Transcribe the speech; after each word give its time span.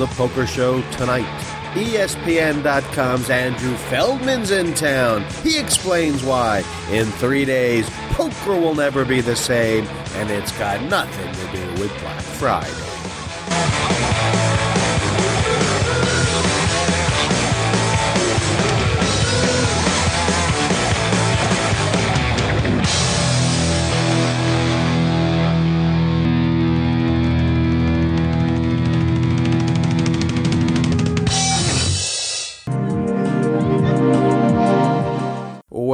the 0.00 0.06
poker 0.06 0.46
show 0.46 0.80
tonight. 0.92 1.26
ESPN.com's 1.74 3.28
Andrew 3.28 3.76
Feldman's 3.76 4.50
in 4.50 4.72
town. 4.72 5.24
He 5.42 5.58
explains 5.58 6.24
why. 6.24 6.64
In 6.90 7.04
three 7.04 7.44
days, 7.44 7.88
poker 8.12 8.58
will 8.58 8.74
never 8.74 9.04
be 9.04 9.20
the 9.20 9.36
same, 9.36 9.86
and 10.14 10.30
it's 10.30 10.56
got 10.58 10.82
nothing 10.84 11.32
to 11.32 11.52
do 11.52 11.82
with 11.82 11.92
Black 12.00 12.22
Friday. 12.22 12.89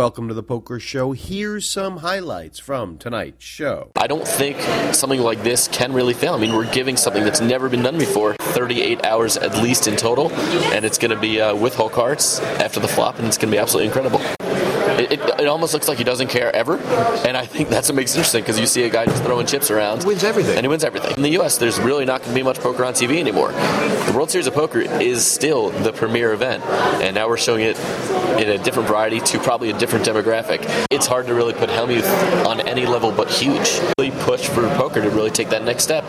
Welcome 0.07 0.29
to 0.29 0.35
the 0.35 0.43
Poker 0.45 0.79
Show. 0.79 1.11
Here's 1.11 1.69
some 1.69 1.97
highlights 1.97 2.61
from 2.61 2.97
tonight's 2.97 3.45
show. 3.45 3.91
I 3.97 4.07
don't 4.07 4.27
think 4.27 4.57
something 4.95 5.21
like 5.21 5.43
this 5.43 5.67
can 5.67 5.93
really 5.93 6.15
fail. 6.15 6.35
I 6.35 6.39
mean, 6.39 6.55
we're 6.55 6.73
giving 6.73 6.97
something 6.97 7.25
that's 7.25 7.41
never 7.41 7.69
been 7.69 7.83
done 7.83 7.99
before 7.99 8.35
38 8.35 9.05
hours 9.05 9.37
at 9.37 9.61
least 9.61 9.89
in 9.89 9.97
total, 9.97 10.31
and 10.73 10.85
it's 10.85 10.97
going 10.97 11.11
to 11.11 11.19
be 11.19 11.41
uh, 11.41 11.57
with 11.57 11.75
hole 11.75 11.91
cards 11.91 12.39
after 12.39 12.79
the 12.79 12.87
flop, 12.87 13.19
and 13.19 13.27
it's 13.27 13.37
going 13.37 13.51
to 13.51 13.57
be 13.57 13.59
absolutely 13.59 13.89
incredible. 13.89 14.21
It, 14.99 15.13
it, 15.13 15.21
it, 15.41 15.47
almost 15.47 15.75
looks 15.75 15.89
like 15.89 15.99
he 15.99 16.05
doesn't 16.05 16.29
care 16.29 16.55
ever, 16.55 16.79
and 17.27 17.37
I 17.37 17.45
think 17.45 17.69
that's 17.69 17.89
what 17.89 17.97
makes 17.97 18.15
it 18.15 18.19
interesting 18.19 18.43
because 18.43 18.59
you 18.59 18.67
see 18.67 18.85
a 18.85 18.89
guy 18.89 19.05
just 19.05 19.23
throwing 19.23 19.47
chips 19.47 19.71
around, 19.71 20.03
He 20.03 20.09
wins 20.09 20.25
everything, 20.25 20.57
and 20.57 20.65
he 20.65 20.69
wins 20.69 20.85
everything. 20.85 21.15
In 21.17 21.23
the 21.23 21.31
U.S., 21.31 21.59
there's 21.59 21.79
really 21.79 22.07
not 22.07 22.23
going 22.23 22.31
to 22.31 22.35
be 22.35 22.43
much 22.43 22.59
poker 22.61 22.83
on 22.83 22.95
TV 22.95 23.19
anymore. 23.19 23.53
The 23.53 24.13
World 24.15 24.31
Series 24.31 24.47
of 24.47 24.55
Poker 24.55 24.81
is 24.81 25.27
still 25.27 25.69
the 25.69 25.93
premier 25.93 26.33
event, 26.33 26.65
and 26.65 27.15
now 27.15 27.29
we're 27.29 27.37
showing 27.37 27.63
it 27.63 27.79
in 28.41 28.49
a 28.49 28.59
different 28.59 28.89
variety 28.89 29.21
to 29.21 29.39
probably 29.39 29.71
a 29.71 29.79
different 29.79 30.07
demographic. 30.07 30.67
It's 30.91 31.07
hard 31.07 31.27
to 31.27 31.35
really 31.35 31.53
put 31.53 31.69
Hellmuth 31.69 32.47
on 32.47 32.61
any 32.67 32.87
level 32.87 33.13
but 33.13 33.31
huge. 33.31 33.79
Really 33.99 34.13
push 34.23 34.49
for 34.49 34.63
poker 34.77 35.03
to 35.03 35.11
really 35.11 35.31
take 35.31 35.51
that 35.51 35.63
next 35.63 35.85
step, 35.85 36.05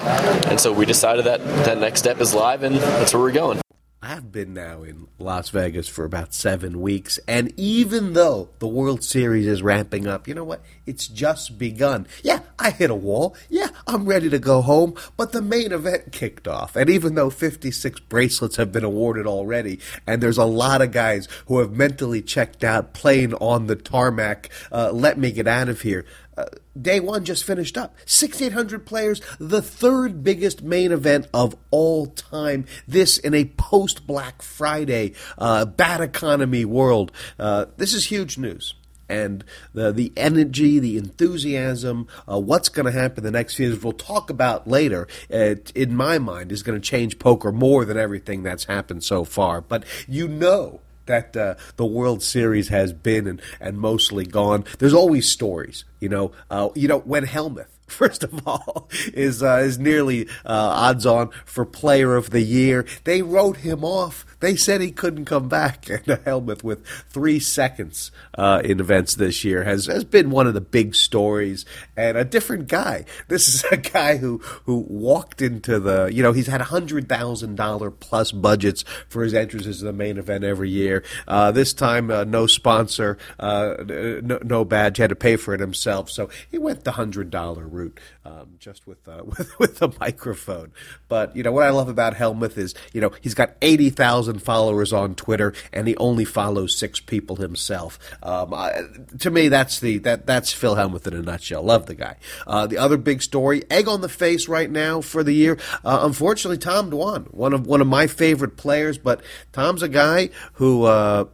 and 0.48 0.58
so 0.60 0.72
we 0.72 0.86
decided 0.86 1.26
that 1.26 1.44
that 1.66 1.78
next 1.78 2.00
step 2.00 2.22
is 2.22 2.34
live, 2.34 2.64
and 2.64 2.76
that's 2.78 3.14
where 3.14 3.22
we're 3.22 3.32
going. 3.32 3.60
I've 4.02 4.31
been 4.31 4.53
now 4.53 4.84
in 4.84 5.08
Las 5.17 5.50
Vegas 5.50 5.88
for 5.88 6.06
about 6.06 6.31
seven 6.31 6.81
weeks, 6.81 7.20
and 7.28 7.52
even 7.58 8.14
though 8.14 8.50
the 8.59 8.67
World 8.67 9.03
Series 9.03 9.48
is 9.48 9.64
ramping 9.64 10.06
up, 10.06 10.28
you 10.28 10.36
know 10.36 10.44
what? 10.44 10.62
It's 10.86 11.08
just 11.08 11.58
begun. 11.58 12.06
Yeah, 12.22 12.42
I 12.59 12.70
hit 12.70 12.92
a 12.92 12.95
wall. 12.95 13.36
Yeah, 13.50 13.70
I'm 13.88 14.06
ready 14.06 14.30
to 14.30 14.38
go 14.38 14.62
home, 14.62 14.94
but 15.18 15.31
the 15.31 15.42
main 15.42 15.72
event 15.72 16.12
kicked 16.12 16.48
off. 16.48 16.75
And 16.75 16.92
even 16.92 17.16
though 17.16 17.31
56 17.31 18.00
bracelets 18.02 18.58
have 18.58 18.72
been 18.72 18.84
awarded 18.84 19.25
already, 19.25 19.80
and 20.06 20.22
there's 20.22 20.38
a 20.38 20.45
lot 20.45 20.84
of 20.84 20.92
guys 20.92 21.28
who 21.48 21.58
have 21.58 21.72
mentally 21.72 22.22
checked 22.22 22.64
out 22.64 22.94
playing 22.94 23.34
on 23.34 23.66
the 23.66 23.75
tarmac, 23.75 24.52
uh, 24.72 24.92
let 24.92 25.18
me 25.18 25.31
get 25.31 25.48
out 25.48 25.70
of 25.70 25.81
here. 25.81 26.06
Uh, 26.38 26.46
day 26.80 27.00
one 27.00 27.26
just 27.26 27.44
finished 27.44 27.78
up. 27.78 27.96
6,800 28.06 28.86
players, 28.86 29.22
the 29.40 29.62
third 29.62 30.24
biggest 30.24 30.62
main 30.62 30.92
event 30.92 31.28
of 31.34 31.56
all 31.72 32.06
time. 32.06 32.66
This 32.88 33.18
in 33.18 33.34
a 33.34 33.46
post 33.46 34.06
Black 34.06 34.44
Friday, 34.44 35.14
uh, 35.40 35.66
bad 35.66 36.00
economy 36.00 36.64
world. 36.64 37.12
Uh, 37.40 37.66
this 37.78 37.94
is 37.94 38.06
huge 38.06 38.38
news. 38.38 38.76
And 39.10 39.46
the 39.74 39.94
the 39.94 40.12
energy, 40.18 40.80
the 40.80 40.97
enthusiasm, 40.97 42.08
uh, 42.30 42.40
what's 42.40 42.68
going 42.68 42.88
to 42.88 42.92
happen 42.92 43.24
the 43.24 43.31
next 43.31 43.56
few 43.56 43.70
years, 43.70 43.81
we'll 43.81 43.94
talk 43.94 44.30
about 44.30 44.68
later. 44.68 45.08
in 45.30 45.96
my 45.96 46.20
mind, 46.20 46.52
is 46.52 46.62
going 46.62 46.80
to 46.80 46.86
change 46.86 47.18
poker 47.18 47.53
more 47.53 47.86
than 47.86 47.97
everything 47.97 48.44
that's 48.44 48.66
happened 48.66 49.06
so 49.06 49.24
far. 49.24 49.62
But 49.62 49.86
you 50.09 50.28
know 50.28 50.81
that 51.07 51.35
uh, 51.35 51.56
the 51.75 51.85
World 51.85 52.23
Series 52.23 52.69
has 52.69 52.94
been 52.94 53.28
and, 53.28 53.41
and 53.59 53.78
mostly 53.78 54.25
gone. 54.25 54.66
There's 54.79 54.94
always 54.94 55.29
stories, 55.29 55.85
you 56.00 56.09
know. 56.09 56.31
Uh, 56.50 56.69
you 56.75 56.88
know 56.88 57.00
when 57.00 57.25
Hellmuth, 57.25 57.68
first 57.98 58.24
of 58.24 58.46
all, 58.46 58.90
is 59.14 59.42
uh, 59.42 59.62
is 59.64 59.80
nearly 59.80 60.28
uh, 60.46 60.72
odds 60.75 61.06
on 61.06 61.30
for 61.46 61.66
Player 61.66 62.16
of 62.16 62.31
the 62.31 62.42
Year. 62.42 62.86
They 63.06 63.22
wrote 63.22 63.58
him 63.58 63.84
off. 63.84 64.25
They 64.40 64.56
said 64.56 64.81
he 64.81 64.92
couldn't 64.92 65.25
come 65.25 65.48
back. 65.48 65.86
And 65.97 66.06
Hellmuth, 66.06 66.64
with 66.64 66.86
three 67.09 67.40
seconds 67.40 68.12
uh, 68.38 68.62
in 68.64 68.80
events 68.80 69.16
this 69.16 69.44
year, 69.44 69.64
has 69.64 69.88
has 69.88 70.03
been 70.03 70.30
one 70.30 70.47
of 70.47 70.53
the 70.53 70.62
big 70.62 70.96
stories 70.96 71.66
and 71.96 72.18
a 72.18 72.26
different 72.26 72.68
guy. 72.68 73.06
This 73.30 73.47
is 73.47 73.64
a 73.72 73.78
guy 73.78 74.18
who 74.18 74.40
who 74.66 74.86
walked 74.88 75.42
into 75.42 75.80
the 75.80 76.08
you 76.14 76.22
know 76.22 76.34
he's 76.34 76.47
had 76.47 76.62
hundred 76.62 77.09
thousand 77.09 77.56
dollar 77.56 77.90
plus 77.90 78.31
budgets 78.31 78.84
for 79.08 79.24
his 79.24 79.34
entrances 79.34 79.80
to 79.80 79.86
the 79.86 79.94
main 79.94 80.18
event 80.18 80.44
every 80.44 80.70
year. 80.70 81.03
Uh, 81.28 81.52
this 81.52 81.74
time, 81.74 82.12
uh, 82.12 82.26
no 82.26 82.47
sponsor, 82.47 83.18
uh, 83.40 83.76
no, 83.88 84.40
no 84.44 84.66
badge, 84.66 84.97
had 84.97 85.09
to 85.09 85.16
pay 85.16 85.36
for 85.36 85.53
it 85.53 85.59
himself. 85.59 86.12
So 86.12 86.30
he 86.52 86.58
went 86.58 86.84
the 86.84 86.92
hundred 86.94 87.30
dollar 87.31 87.68
route 87.78 88.00
um, 88.26 88.56
just 88.60 88.88
with, 88.88 89.08
uh, 89.08 89.24
with 89.26 89.58
with 89.60 89.78
the 89.78 89.94
microphone. 90.00 90.72
But 91.08 91.36
you 91.36 91.44
know 91.44 91.52
what 91.52 91.64
I 91.64 91.70
love 91.70 91.90
about 91.90 92.16
Hellmuth 92.16 92.58
is 92.58 92.74
you 92.94 93.02
know 93.02 93.12
he's 93.22 93.34
got 93.34 93.56
eighty 93.62 93.90
thousand 93.90 94.42
followers 94.42 94.92
on 94.92 95.16
Twitter 95.16 95.54
and 95.72 95.88
he 95.88 95.96
only 95.98 96.26
follows 96.26 96.78
six 96.78 97.00
people 97.00 97.38
himself. 97.38 98.00
Um, 98.24 98.54
I, 98.54 98.82
to 99.20 99.32
me, 99.32 99.48
that's 99.48 99.80
the 99.80 100.00
that 100.00 100.26
that's 100.26 100.52
Phil 100.52 100.76
Hellmuth 100.76 101.08
in 101.08 101.14
a 101.14 101.22
nutshell. 101.22 101.64
Love 101.64 101.86
the 101.86 101.96
guy. 101.96 102.18
Uh, 102.46 102.68
the 102.68 102.78
other 102.78 102.98
big 102.98 103.22
story, 103.22 103.64
egg 103.70 103.88
on 103.88 104.02
the 104.02 104.09
face 104.09 104.48
right 104.48 104.70
now 104.70 105.02
for 105.02 105.24
the 105.24 105.34
year. 105.34 105.58
Uh, 105.86 106.00
unfortunately, 106.02 106.58
Tom 106.58 106.92
Dwan, 106.92 107.34
one 107.34 107.54
of 107.54 107.66
one 107.68 107.82
of 107.82 107.88
my 107.88 108.08
favorite 108.08 108.58
players, 108.58 108.98
but 108.98 109.22
Tom's 109.54 109.84
a 109.84 109.90
guy 109.90 110.30
who. 110.54 110.84
Uh, 110.84 111.26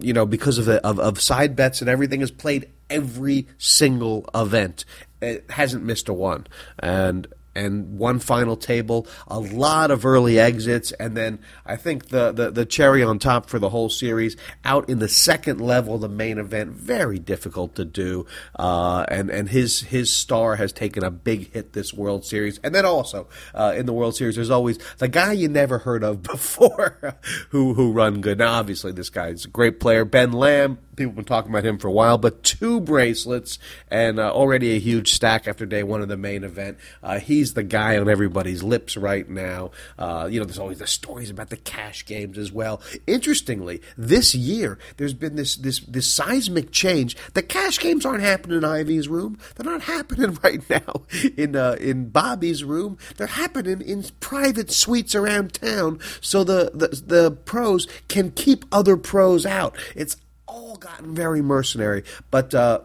you 0.00 0.12
know, 0.12 0.26
because 0.26 0.58
of, 0.58 0.68
of 0.68 1.00
of 1.00 1.18
side 1.18 1.56
bets 1.56 1.80
and 1.80 1.88
everything, 1.88 2.20
has 2.20 2.30
played 2.30 2.68
every 2.90 3.46
single 3.58 4.28
event 4.34 4.84
it 5.20 5.50
hasn't 5.50 5.84
missed 5.84 6.08
a 6.08 6.12
one. 6.12 6.46
And 6.78 7.26
and 7.58 7.98
one 7.98 8.20
final 8.20 8.56
table, 8.56 9.06
a 9.26 9.40
lot 9.40 9.90
of 9.90 10.06
early 10.06 10.38
exits, 10.38 10.92
and 10.92 11.16
then 11.16 11.40
I 11.66 11.76
think 11.76 12.08
the, 12.08 12.32
the, 12.32 12.50
the, 12.50 12.64
cherry 12.64 13.02
on 13.02 13.18
top 13.18 13.48
for 13.48 13.58
the 13.58 13.70
whole 13.70 13.88
series 13.88 14.36
out 14.64 14.88
in 14.88 14.98
the 14.98 15.08
second 15.08 15.60
level, 15.60 15.98
the 15.98 16.08
main 16.08 16.38
event, 16.38 16.70
very 16.70 17.18
difficult 17.18 17.74
to 17.76 17.84
do, 17.84 18.26
uh, 18.58 19.04
and 19.08 19.30
and 19.30 19.48
his 19.48 19.80
his 19.82 20.12
star 20.12 20.56
has 20.56 20.72
taken 20.72 21.02
a 21.02 21.10
big 21.10 21.52
hit 21.52 21.72
this 21.72 21.92
World 21.92 22.24
Series, 22.24 22.58
and 22.58 22.74
then 22.74 22.84
also 22.84 23.28
uh, 23.54 23.74
in 23.76 23.86
the 23.86 23.92
World 23.92 24.14
Series, 24.14 24.36
there's 24.36 24.50
always 24.50 24.78
the 24.98 25.08
guy 25.08 25.32
you 25.32 25.48
never 25.48 25.78
heard 25.78 26.04
of 26.04 26.22
before 26.22 27.18
who 27.50 27.74
who 27.74 27.92
run 27.92 28.20
good. 28.20 28.38
Now, 28.38 28.52
obviously, 28.52 28.92
this 28.92 29.10
guy's 29.10 29.46
a 29.46 29.48
great 29.48 29.80
player, 29.80 30.04
Ben 30.04 30.32
Lamb 30.32 30.78
people 30.98 31.10
have 31.10 31.16
been 31.16 31.24
talking 31.24 31.50
about 31.50 31.64
him 31.64 31.78
for 31.78 31.88
a 31.88 31.92
while, 31.92 32.18
but 32.18 32.42
two 32.42 32.80
bracelets 32.80 33.58
and 33.90 34.18
uh, 34.18 34.30
already 34.30 34.76
a 34.76 34.78
huge 34.78 35.12
stack 35.12 35.48
after 35.48 35.64
day 35.64 35.82
one 35.82 36.02
of 36.02 36.08
the 36.08 36.16
main 36.16 36.44
event. 36.44 36.76
Uh, 37.02 37.18
he's 37.48 37.54
the 37.54 37.62
guy 37.62 37.96
on 37.96 38.08
everybody's 38.08 38.62
lips 38.62 38.96
right 38.96 39.28
now. 39.28 39.70
Uh, 39.98 40.28
you 40.30 40.38
know, 40.38 40.44
there's 40.44 40.58
always 40.58 40.78
the 40.78 40.86
stories 40.86 41.30
about 41.30 41.48
the 41.48 41.56
cash 41.56 42.04
games 42.04 42.36
as 42.36 42.52
well. 42.52 42.82
Interestingly, 43.06 43.80
this 43.96 44.34
year 44.34 44.78
there's 44.98 45.14
been 45.14 45.36
this 45.36 45.56
this 45.56 45.80
this 45.80 46.06
seismic 46.06 46.70
change. 46.70 47.16
The 47.32 47.42
cash 47.42 47.78
games 47.78 48.04
aren't 48.04 48.22
happening 48.22 48.58
in 48.58 48.64
Ivey's 48.64 49.08
room. 49.08 49.38
They're 49.54 49.70
not 49.70 49.82
happening 49.94 50.38
right 50.42 50.62
now 50.68 51.02
in 51.36 51.56
uh, 51.56 51.76
in 51.80 52.10
Bobby's 52.10 52.64
room. 52.64 52.98
They're 53.16 53.26
happening 53.26 53.80
in 53.80 54.04
private 54.20 54.70
suites 54.70 55.14
around 55.14 55.54
town, 55.54 56.00
so 56.20 56.44
the 56.44 56.70
the, 56.74 56.88
the 56.88 57.30
pros 57.30 57.86
can 58.08 58.30
keep 58.32 58.66
other 58.70 58.96
pros 58.96 59.46
out. 59.46 59.74
It's 59.96 60.16
all 60.46 60.76
gotten 60.76 61.14
very 61.14 61.40
mercenary. 61.40 62.04
But 62.30 62.54
uh, 62.54 62.80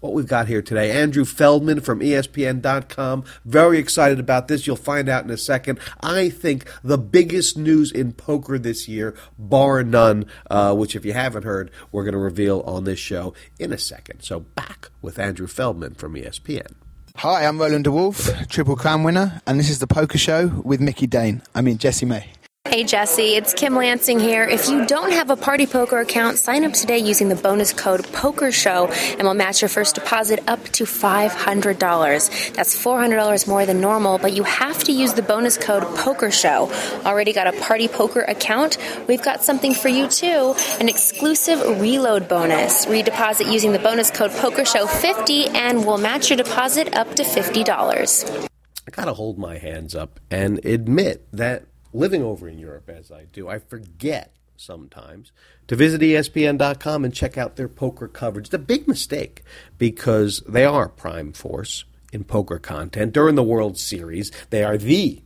what 0.00 0.12
we've 0.12 0.26
got 0.26 0.48
here 0.48 0.62
today, 0.62 0.90
Andrew 0.90 1.24
Feldman 1.24 1.80
from 1.80 2.00
ESPN.com. 2.00 3.24
Very 3.44 3.78
excited 3.78 4.20
about 4.20 4.48
this. 4.48 4.66
You'll 4.66 4.76
find 4.76 5.08
out 5.08 5.24
in 5.24 5.30
a 5.30 5.36
second. 5.36 5.78
I 6.00 6.30
think 6.30 6.70
the 6.82 6.98
biggest 6.98 7.56
news 7.56 7.90
in 7.90 8.12
poker 8.12 8.58
this 8.58 8.88
year, 8.88 9.14
bar 9.38 9.82
none, 9.82 10.26
uh, 10.50 10.74
which 10.74 10.94
if 10.94 11.04
you 11.04 11.12
haven't 11.12 11.44
heard, 11.44 11.70
we're 11.90 12.04
going 12.04 12.12
to 12.12 12.18
reveal 12.18 12.60
on 12.60 12.84
this 12.84 12.98
show 12.98 13.34
in 13.58 13.72
a 13.72 13.78
second. 13.78 14.22
So 14.22 14.40
back 14.40 14.90
with 15.02 15.18
Andrew 15.18 15.46
Feldman 15.46 15.94
from 15.94 16.14
ESPN. 16.14 16.74
Hi, 17.16 17.46
I'm 17.46 17.58
Roland 17.58 17.82
De 17.82 17.90
Wolfe, 17.90 18.46
Triple 18.48 18.76
Crown 18.76 19.02
winner, 19.02 19.42
and 19.44 19.58
this 19.58 19.70
is 19.70 19.80
the 19.80 19.88
Poker 19.88 20.18
Show 20.18 20.62
with 20.64 20.80
Mickey 20.80 21.08
Dane. 21.08 21.42
I 21.52 21.62
mean 21.62 21.78
Jesse 21.78 22.06
May. 22.06 22.30
Hey 22.68 22.84
Jesse, 22.84 23.34
it's 23.34 23.54
Kim 23.54 23.74
Lansing 23.74 24.20
here. 24.20 24.44
If 24.44 24.68
you 24.68 24.84
don't 24.84 25.10
have 25.10 25.30
a 25.30 25.36
Party 25.36 25.66
Poker 25.66 26.00
account, 26.00 26.36
sign 26.36 26.66
up 26.66 26.74
today 26.74 26.98
using 26.98 27.30
the 27.30 27.34
bonus 27.34 27.72
code 27.72 28.02
POKERSHOW 28.08 28.90
and 29.14 29.22
we'll 29.22 29.32
match 29.32 29.62
your 29.62 29.70
first 29.70 29.94
deposit 29.94 30.40
up 30.46 30.62
to 30.72 30.84
$500. 30.84 32.52
That's 32.52 32.76
$400 32.76 33.48
more 33.48 33.64
than 33.64 33.80
normal, 33.80 34.18
but 34.18 34.34
you 34.34 34.42
have 34.42 34.84
to 34.84 34.92
use 34.92 35.14
the 35.14 35.22
bonus 35.22 35.56
code 35.56 35.82
POKERSHOW. 35.82 37.06
Already 37.06 37.32
got 37.32 37.46
a 37.46 37.58
Party 37.58 37.88
Poker 37.88 38.20
account? 38.20 38.76
We've 39.08 39.22
got 39.22 39.42
something 39.42 39.72
for 39.72 39.88
you 39.88 40.06
too, 40.06 40.54
an 40.78 40.90
exclusive 40.90 41.80
reload 41.80 42.28
bonus. 42.28 42.84
Redeposit 42.84 43.50
using 43.50 43.72
the 43.72 43.78
bonus 43.78 44.10
code 44.10 44.30
POKERSHOW50 44.32 45.54
and 45.54 45.86
we'll 45.86 45.96
match 45.96 46.28
your 46.28 46.36
deposit 46.36 46.94
up 46.94 47.14
to 47.14 47.22
$50. 47.22 48.46
I 48.86 48.90
gotta 48.90 49.14
hold 49.14 49.38
my 49.38 49.56
hands 49.56 49.94
up 49.94 50.20
and 50.30 50.64
admit 50.66 51.26
that 51.32 51.67
living 51.92 52.22
over 52.22 52.48
in 52.48 52.58
Europe 52.58 52.88
as 52.88 53.10
I 53.10 53.24
do, 53.24 53.48
I 53.48 53.58
forget 53.58 54.32
sometimes 54.56 55.32
to 55.68 55.76
visit 55.76 56.00
ESPN.com 56.00 57.04
and 57.04 57.14
check 57.14 57.38
out 57.38 57.56
their 57.56 57.68
poker 57.68 58.08
coverage. 58.08 58.52
A 58.52 58.58
big 58.58 58.88
mistake 58.88 59.42
because 59.78 60.42
they 60.48 60.64
are 60.64 60.88
prime 60.88 61.32
force 61.32 61.84
in 62.12 62.24
poker 62.24 62.58
content. 62.58 63.12
During 63.12 63.34
the 63.34 63.42
World 63.42 63.78
Series, 63.78 64.32
they 64.50 64.64
are 64.64 64.78
the 64.78 65.22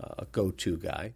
uh, 0.00 0.24
go 0.32 0.50
to 0.50 0.76
guy. 0.76 1.14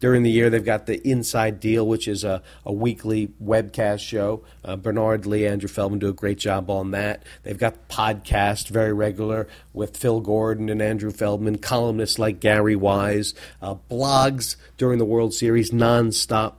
During 0.00 0.22
the 0.22 0.30
year, 0.30 0.48
they've 0.48 0.64
got 0.64 0.86
the 0.86 1.06
Inside 1.06 1.60
Deal, 1.60 1.86
which 1.86 2.08
is 2.08 2.24
a, 2.24 2.42
a 2.64 2.72
weekly 2.72 3.28
webcast 3.42 4.00
show. 4.00 4.42
Uh, 4.64 4.76
Bernard 4.76 5.26
Lee, 5.26 5.46
Andrew 5.46 5.68
Feldman 5.68 5.98
do 5.98 6.08
a 6.08 6.14
great 6.14 6.38
job 6.38 6.70
on 6.70 6.92
that. 6.92 7.22
They've 7.42 7.58
got 7.58 7.88
podcast 7.88 8.68
very 8.68 8.94
regular 8.94 9.46
with 9.74 9.98
Phil 9.98 10.20
Gordon 10.20 10.70
and 10.70 10.80
Andrew 10.80 11.10
Feldman, 11.10 11.58
columnists 11.58 12.18
like 12.18 12.40
Gary 12.40 12.76
Wise, 12.76 13.34
uh, 13.60 13.74
blogs 13.90 14.56
during 14.78 14.98
the 14.98 15.04
World 15.04 15.34
Series 15.34 15.70
nonstop. 15.70 16.54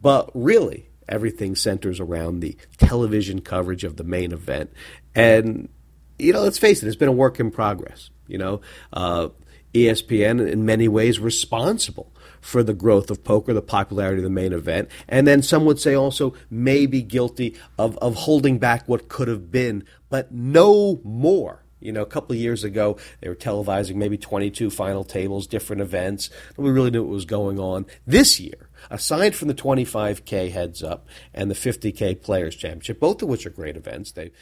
But 0.00 0.30
really, 0.32 0.88
everything 1.08 1.56
centers 1.56 1.98
around 1.98 2.40
the 2.40 2.56
television 2.78 3.40
coverage 3.40 3.82
of 3.82 3.96
the 3.96 4.04
main 4.04 4.30
event. 4.30 4.72
And, 5.16 5.68
you 6.16 6.32
know, 6.32 6.42
let's 6.42 6.58
face 6.58 6.80
it, 6.80 6.86
it's 6.86 6.96
been 6.96 7.08
a 7.08 7.12
work 7.12 7.40
in 7.40 7.50
progress. 7.50 8.10
You 8.28 8.38
know, 8.38 8.60
uh, 8.92 9.28
ESPN, 9.74 10.48
in 10.48 10.64
many 10.64 10.86
ways, 10.86 11.18
responsible 11.18 12.13
for 12.44 12.62
the 12.62 12.74
growth 12.74 13.10
of 13.10 13.24
poker, 13.24 13.54
the 13.54 13.62
popularity 13.62 14.18
of 14.18 14.22
the 14.24 14.28
main 14.28 14.52
event, 14.52 14.90
and 15.08 15.26
then 15.26 15.40
some 15.42 15.64
would 15.64 15.80
say 15.80 15.94
also 15.94 16.34
may 16.50 16.84
be 16.84 17.00
guilty 17.00 17.56
of, 17.78 17.96
of 17.98 18.14
holding 18.14 18.58
back 18.58 18.86
what 18.86 19.08
could 19.08 19.28
have 19.28 19.50
been, 19.50 19.82
but 20.10 20.30
no 20.30 21.00
more. 21.02 21.64
You 21.80 21.92
know, 21.92 22.02
a 22.02 22.06
couple 22.06 22.34
of 22.34 22.40
years 22.40 22.62
ago, 22.62 22.98
they 23.20 23.30
were 23.30 23.34
televising 23.34 23.96
maybe 23.96 24.18
22 24.18 24.68
final 24.70 25.04
tables, 25.04 25.46
different 25.46 25.80
events. 25.80 26.28
We 26.58 26.70
really 26.70 26.90
knew 26.90 27.02
what 27.02 27.12
was 27.12 27.24
going 27.24 27.58
on. 27.58 27.86
This 28.06 28.38
year, 28.38 28.68
aside 28.90 29.34
from 29.34 29.48
the 29.48 29.54
25K 29.54 30.50
heads 30.50 30.82
up 30.82 31.08
and 31.32 31.50
the 31.50 31.54
50K 31.54 32.20
Players 32.22 32.56
Championship, 32.56 33.00
both 33.00 33.22
of 33.22 33.28
which 33.28 33.46
are 33.46 33.50
great 33.50 33.76
events, 33.76 34.12
they 34.12 34.32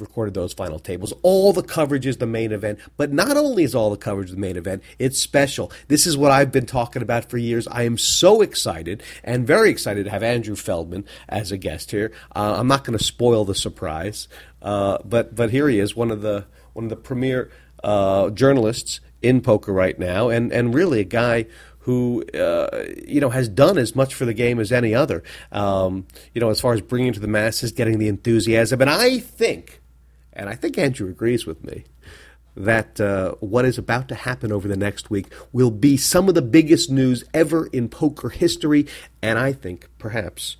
recorded 0.00 0.34
those 0.34 0.52
final 0.52 0.78
tables. 0.78 1.12
All 1.22 1.52
the 1.52 1.62
coverage 1.62 2.06
is 2.06 2.18
the 2.18 2.26
main 2.26 2.52
event, 2.52 2.78
but 2.96 3.12
not 3.12 3.36
only 3.36 3.64
is 3.64 3.74
all 3.74 3.90
the 3.90 3.96
coverage 3.96 4.30
the 4.30 4.36
main 4.36 4.56
event, 4.56 4.82
it's 4.98 5.18
special. 5.18 5.70
This 5.88 6.06
is 6.06 6.16
what 6.16 6.32
I've 6.32 6.52
been 6.52 6.66
talking 6.66 7.02
about 7.02 7.30
for 7.30 7.38
years. 7.38 7.66
I 7.68 7.82
am 7.82 7.98
so 7.98 8.42
excited 8.42 9.02
and 9.24 9.46
very 9.46 9.70
excited 9.70 10.04
to 10.04 10.10
have 10.10 10.22
Andrew 10.22 10.56
Feldman 10.56 11.04
as 11.28 11.52
a 11.52 11.56
guest 11.56 11.90
here. 11.90 12.12
Uh, 12.34 12.56
I'm 12.58 12.68
not 12.68 12.84
going 12.84 12.98
to 12.98 13.04
spoil 13.04 13.44
the 13.44 13.54
surprise, 13.54 14.28
uh, 14.62 14.98
but 15.04 15.34
but 15.34 15.50
here 15.50 15.68
he 15.68 15.78
is, 15.78 15.96
one 15.96 16.10
of 16.10 16.22
the 16.22 16.46
one 16.72 16.84
of 16.84 16.90
the 16.90 16.96
premier 16.96 17.50
uh, 17.82 18.30
journalists 18.30 19.00
in 19.22 19.40
poker 19.40 19.72
right 19.72 19.98
now, 19.98 20.28
and 20.28 20.52
and 20.52 20.74
really 20.74 21.00
a 21.00 21.04
guy 21.04 21.46
who 21.86 22.24
uh, 22.34 22.84
you 23.06 23.20
know 23.20 23.30
has 23.30 23.48
done 23.48 23.78
as 23.78 23.94
much 23.94 24.14
for 24.14 24.24
the 24.24 24.34
game 24.34 24.58
as 24.58 24.72
any 24.72 24.94
other. 24.94 25.22
Um, 25.52 26.06
you 26.34 26.40
know, 26.40 26.50
as 26.50 26.60
far 26.60 26.74
as 26.74 26.80
bringing 26.80 27.12
to 27.12 27.20
the 27.20 27.28
masses, 27.28 27.72
getting 27.72 27.98
the 27.98 28.08
enthusiasm, 28.08 28.80
and 28.80 28.90
I 28.90 29.20
think, 29.20 29.80
and 30.36 30.48
I 30.48 30.54
think 30.54 30.78
Andrew 30.78 31.08
agrees 31.08 31.46
with 31.46 31.64
me. 31.64 31.84
That 32.54 33.00
uh, 33.00 33.32
what 33.40 33.66
is 33.66 33.76
about 33.76 34.08
to 34.08 34.14
happen 34.14 34.50
over 34.50 34.66
the 34.66 34.78
next 34.78 35.10
week 35.10 35.26
will 35.52 35.70
be 35.70 35.96
some 35.98 36.28
of 36.28 36.34
the 36.34 36.42
biggest 36.42 36.90
news 36.90 37.22
ever 37.34 37.66
in 37.66 37.88
poker 37.88 38.30
history, 38.30 38.86
and 39.20 39.38
I 39.38 39.52
think 39.52 39.90
perhaps 39.98 40.56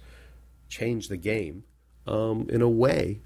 change 0.69 1.08
the 1.08 1.17
game 1.17 1.64
um, 2.06 2.49
in 2.50 2.61
a 2.61 2.69
way 2.69 3.20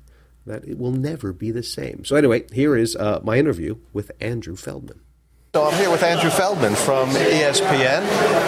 that 0.46 0.64
it 0.64 0.78
will 0.78 0.92
never 0.92 1.32
be 1.32 1.50
the 1.50 1.62
same. 1.62 2.04
So, 2.04 2.14
anyway, 2.16 2.44
here 2.52 2.76
is 2.76 2.94
uh, 2.94 3.20
my 3.24 3.38
interview 3.38 3.76
with 3.92 4.12
Andrew 4.20 4.56
Feldman. 4.56 5.00
So 5.52 5.66
I'm 5.66 5.74
here 5.80 5.90
with 5.90 6.04
Andrew 6.04 6.30
Feldman 6.30 6.76
from 6.76 7.08
ESPN, 7.10 8.02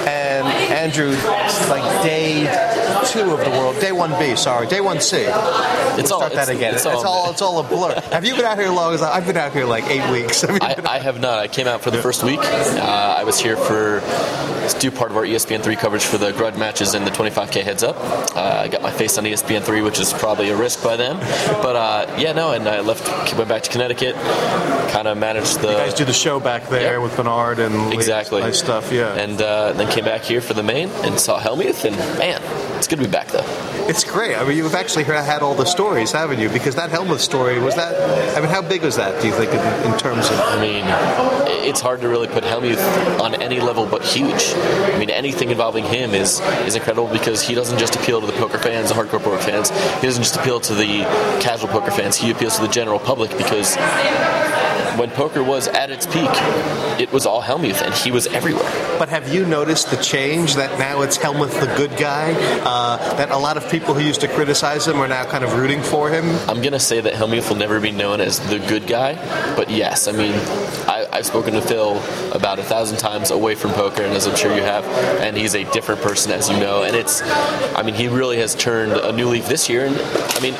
and 0.07 0.47
Andrew, 0.73 1.11
it's 1.13 1.69
like 1.69 1.83
day 2.05 2.43
two 3.07 3.33
of 3.33 3.41
the 3.41 3.51
world, 3.51 3.81
day 3.81 3.91
one 3.91 4.17
B, 4.21 4.37
sorry, 4.37 4.69
day 4.69 4.81
one 4.81 5.01
C. 5.01 5.17
It's 5.17 5.27
we'll 5.27 5.33
all- 5.33 6.05
start 6.21 6.33
that 6.35 6.43
it's- 6.49 6.49
again. 6.57 6.75
it's 6.75 6.87
It's, 6.87 6.95
all- 6.95 7.05
all 7.05 7.31
it's 7.33 7.43
all 7.43 7.59
a 7.59 7.65
blur. 7.65 8.01
Have 8.13 8.25
you 8.25 8.37
been 8.37 8.45
out 8.45 8.57
here 8.57 8.71
long 8.71 8.95
as 8.95 9.03
I- 9.03 9.17
I've 9.17 9.27
been 9.27 9.37
out 9.37 9.51
here 9.53 9.65
like 9.65 9.83
eight 9.91 10.09
weeks? 10.13 10.43
Have 10.43 10.63
I, 10.63 10.77
I 10.89 10.99
have 11.01 11.19
not. 11.21 11.41
I 11.41 11.49
came 11.49 11.67
out 11.67 11.81
for 11.83 11.91
the 11.91 12.01
first 12.01 12.23
week. 12.23 12.39
Uh, 12.39 13.17
I 13.19 13.25
was 13.25 13.41
here 13.41 13.57
for 13.57 14.01
do 14.79 14.91
part 14.93 15.11
of 15.11 15.17
our 15.17 15.25
E 15.25 15.33
ESPN3 15.35 15.77
coverage 15.77 16.05
for 16.05 16.19
the 16.19 16.31
Grud 16.33 16.57
matches 16.57 16.95
and 16.95 17.05
the 17.05 17.11
25K 17.11 17.63
heads 17.65 17.83
up. 17.83 17.97
Uh, 18.37 18.61
I 18.65 18.69
got 18.69 18.81
my 18.81 18.93
face 18.93 19.19
on 19.19 19.25
ESPN3, 19.25 19.85
which 19.85 19.99
is 19.99 20.13
probably 20.13 20.51
a 20.51 20.57
risk 20.57 20.83
by 20.85 20.95
them. 20.97 21.19
But 21.63 21.75
uh, 21.77 22.15
yeah, 22.17 22.33
no, 22.33 22.53
and 22.53 22.67
I 22.69 22.79
left, 22.81 23.35
went 23.37 23.49
back 23.49 23.63
to 23.65 23.71
Connecticut, 23.71 24.15
kind 24.93 25.09
of 25.09 25.19
managed 25.19 25.61
the. 25.61 25.69
you 25.73 25.77
guys 25.77 25.95
do 25.95 26.05
the 26.05 26.13
show 26.13 26.39
back 26.39 26.69
there 26.69 26.92
Yeah. 26.92 26.92
With 27.01 27.17
Bernard 27.17 27.59
and 27.59 27.93
Exactly. 27.93 28.41
nice 28.41 28.59
stuff. 28.59 28.93
Yeah, 28.93 29.15
And 29.15 29.41
uh, 29.41 29.73
then 29.73 29.91
came 29.91 30.05
back 30.05 30.23
here 30.23 30.41
for 30.41 30.55
the 30.55 30.63
main 30.63 30.89
and 31.05 31.19
saw 31.19 31.39
Hellmuth, 31.39 31.85
and 31.85 31.97
man, 32.19 32.41
it's 32.77 32.89
good 32.89 32.99
to 32.99 33.05
be 33.05 33.11
back 33.11 33.29
though. 33.29 33.45
it's 33.89 34.05
great. 34.05 34.37
I 34.37 34.45
mean, 34.47 34.57
you've 34.57 34.75
actually 34.75 35.05
heard, 35.05 35.23
had 35.25 35.43
all 35.43 35.55
the 35.55 35.65
stories, 35.67 36.13
haven't 36.13 36.39
you? 36.41 36.49
Because 36.49 36.75
that 36.77 36.91
Hellmuth 36.91 37.21
story 37.21 37.59
was 37.61 37.75
that. 37.77 38.37
I 38.37 38.41
mean, 38.41 38.51
how 38.51 38.63
big 38.63 38.83
was 38.83 38.97
that? 38.97 39.21
Do 39.21 39.29
you 39.29 39.35
think 39.35 39.51
in, 39.53 39.93
in 39.93 39.99
terms 39.99 40.27
of? 40.31 40.39
I 40.41 40.61
mean, 40.61 40.85
it's 41.69 41.81
hard 41.81 42.01
to 42.01 42.09
really 42.09 42.29
put 42.29 42.45
Hellmuth 42.45 42.81
on 43.21 43.35
any 43.41 43.61
level 43.61 43.87
but 43.87 44.03
huge. 44.05 44.53
I 44.55 44.99
mean, 44.99 45.11
anything 45.11 45.51
involving 45.51 45.85
him 45.85 46.11
is 46.15 46.41
is 46.67 46.75
incredible 46.75 47.09
because 47.13 47.41
he 47.43 47.55
doesn't 47.55 47.79
just 47.79 47.95
appeal 47.97 48.21
to 48.21 48.27
the 48.27 48.33
poker 48.35 48.59
fans, 48.59 48.89
the 48.89 48.95
hardcore 48.95 49.23
poker 49.23 49.39
fans. 49.43 49.71
He 50.01 50.07
doesn't 50.07 50.23
just 50.23 50.37
appeal 50.37 50.61
to 50.61 50.75
the 50.75 51.03
casual 51.41 51.69
poker 51.69 51.91
fans. 51.91 52.17
He 52.17 52.31
appeals 52.31 52.57
to 52.57 52.63
the 52.63 52.73
general 52.73 52.99
public 52.99 53.31
because 53.37 53.77
when 54.99 55.11
poker 55.11 55.43
was 55.43 55.69
at 55.69 55.91
its 55.91 56.07
peak, 56.07 56.31
it 57.01 57.13
was 57.13 57.27
all 57.27 57.43
Hellmuth, 57.43 57.83
and 57.83 57.95
he 57.95 58.11
was 58.11 58.27
everywhere. 58.29 58.71
But 58.99 59.09
have 59.09 59.33
you 59.33 59.45
noticed 59.45 59.91
the 59.91 59.97
change 59.97 60.55
that 60.57 60.79
now 60.79 61.03
it's 61.03 61.19
Hellmuth 61.19 61.59
the 61.61 61.75
good 61.77 61.97
guy? 61.97 62.33
Uh, 62.63 62.97
that 63.17 63.31
a 63.31 63.37
lot 63.39 63.57
of 63.57 63.71
people 63.71 63.95
who 63.95 64.01
used 64.01 64.21
to 64.21 64.29
criticize 64.29 64.87
him 64.87 64.97
are 64.97 65.09
now 65.09 65.25
kind 65.25 65.45
of 65.45 65.55
rooting 65.55 65.83
for 65.83 66.11
him. 66.11 66.25
I'm 66.49 66.63
gonna 66.63 66.81
say 66.81 67.01
that 67.01 67.15
Hellmuth 67.15 67.49
will 67.49 67.57
never 67.57 67.81
be 67.81 67.91
known 67.93 68.21
as 68.21 68.39
the 68.51 68.59
good 68.59 68.87
guy, 68.87 69.15
but 69.57 69.71
yes, 69.71 70.09
I 70.09 70.13
mean, 70.13 70.35
I, 70.87 71.02
I've 71.13 71.27
spoken 71.27 71.53
to 71.53 71.61
Phil 71.61 72.03
about 72.33 72.59
a 72.59 72.63
thousand 72.63 72.97
times 72.97 73.31
away 73.31 73.55
from 73.55 73.73
poker, 73.73 74.03
and 74.03 74.15
as 74.15 74.27
I'm 74.27 74.35
sure 74.35 74.57
you 74.57 74.63
have, 74.63 74.87
and 75.21 75.37
he's 75.37 75.55
a 75.55 75.65
different 75.71 76.01
person, 76.01 76.33
as 76.33 76.49
you 76.49 76.57
know. 76.59 76.85
And 76.85 76.97
it's, 76.97 77.21
I 77.77 77.83
mean, 77.83 77.95
he 77.95 78.09
really 78.09 78.39
has 78.39 78.55
turned 78.55 78.93
a 78.93 79.13
new 79.13 79.29
leaf 79.29 79.47
this 79.47 79.69
year. 79.69 79.85
And 79.85 79.95
I 79.99 80.41
mean, 80.41 80.55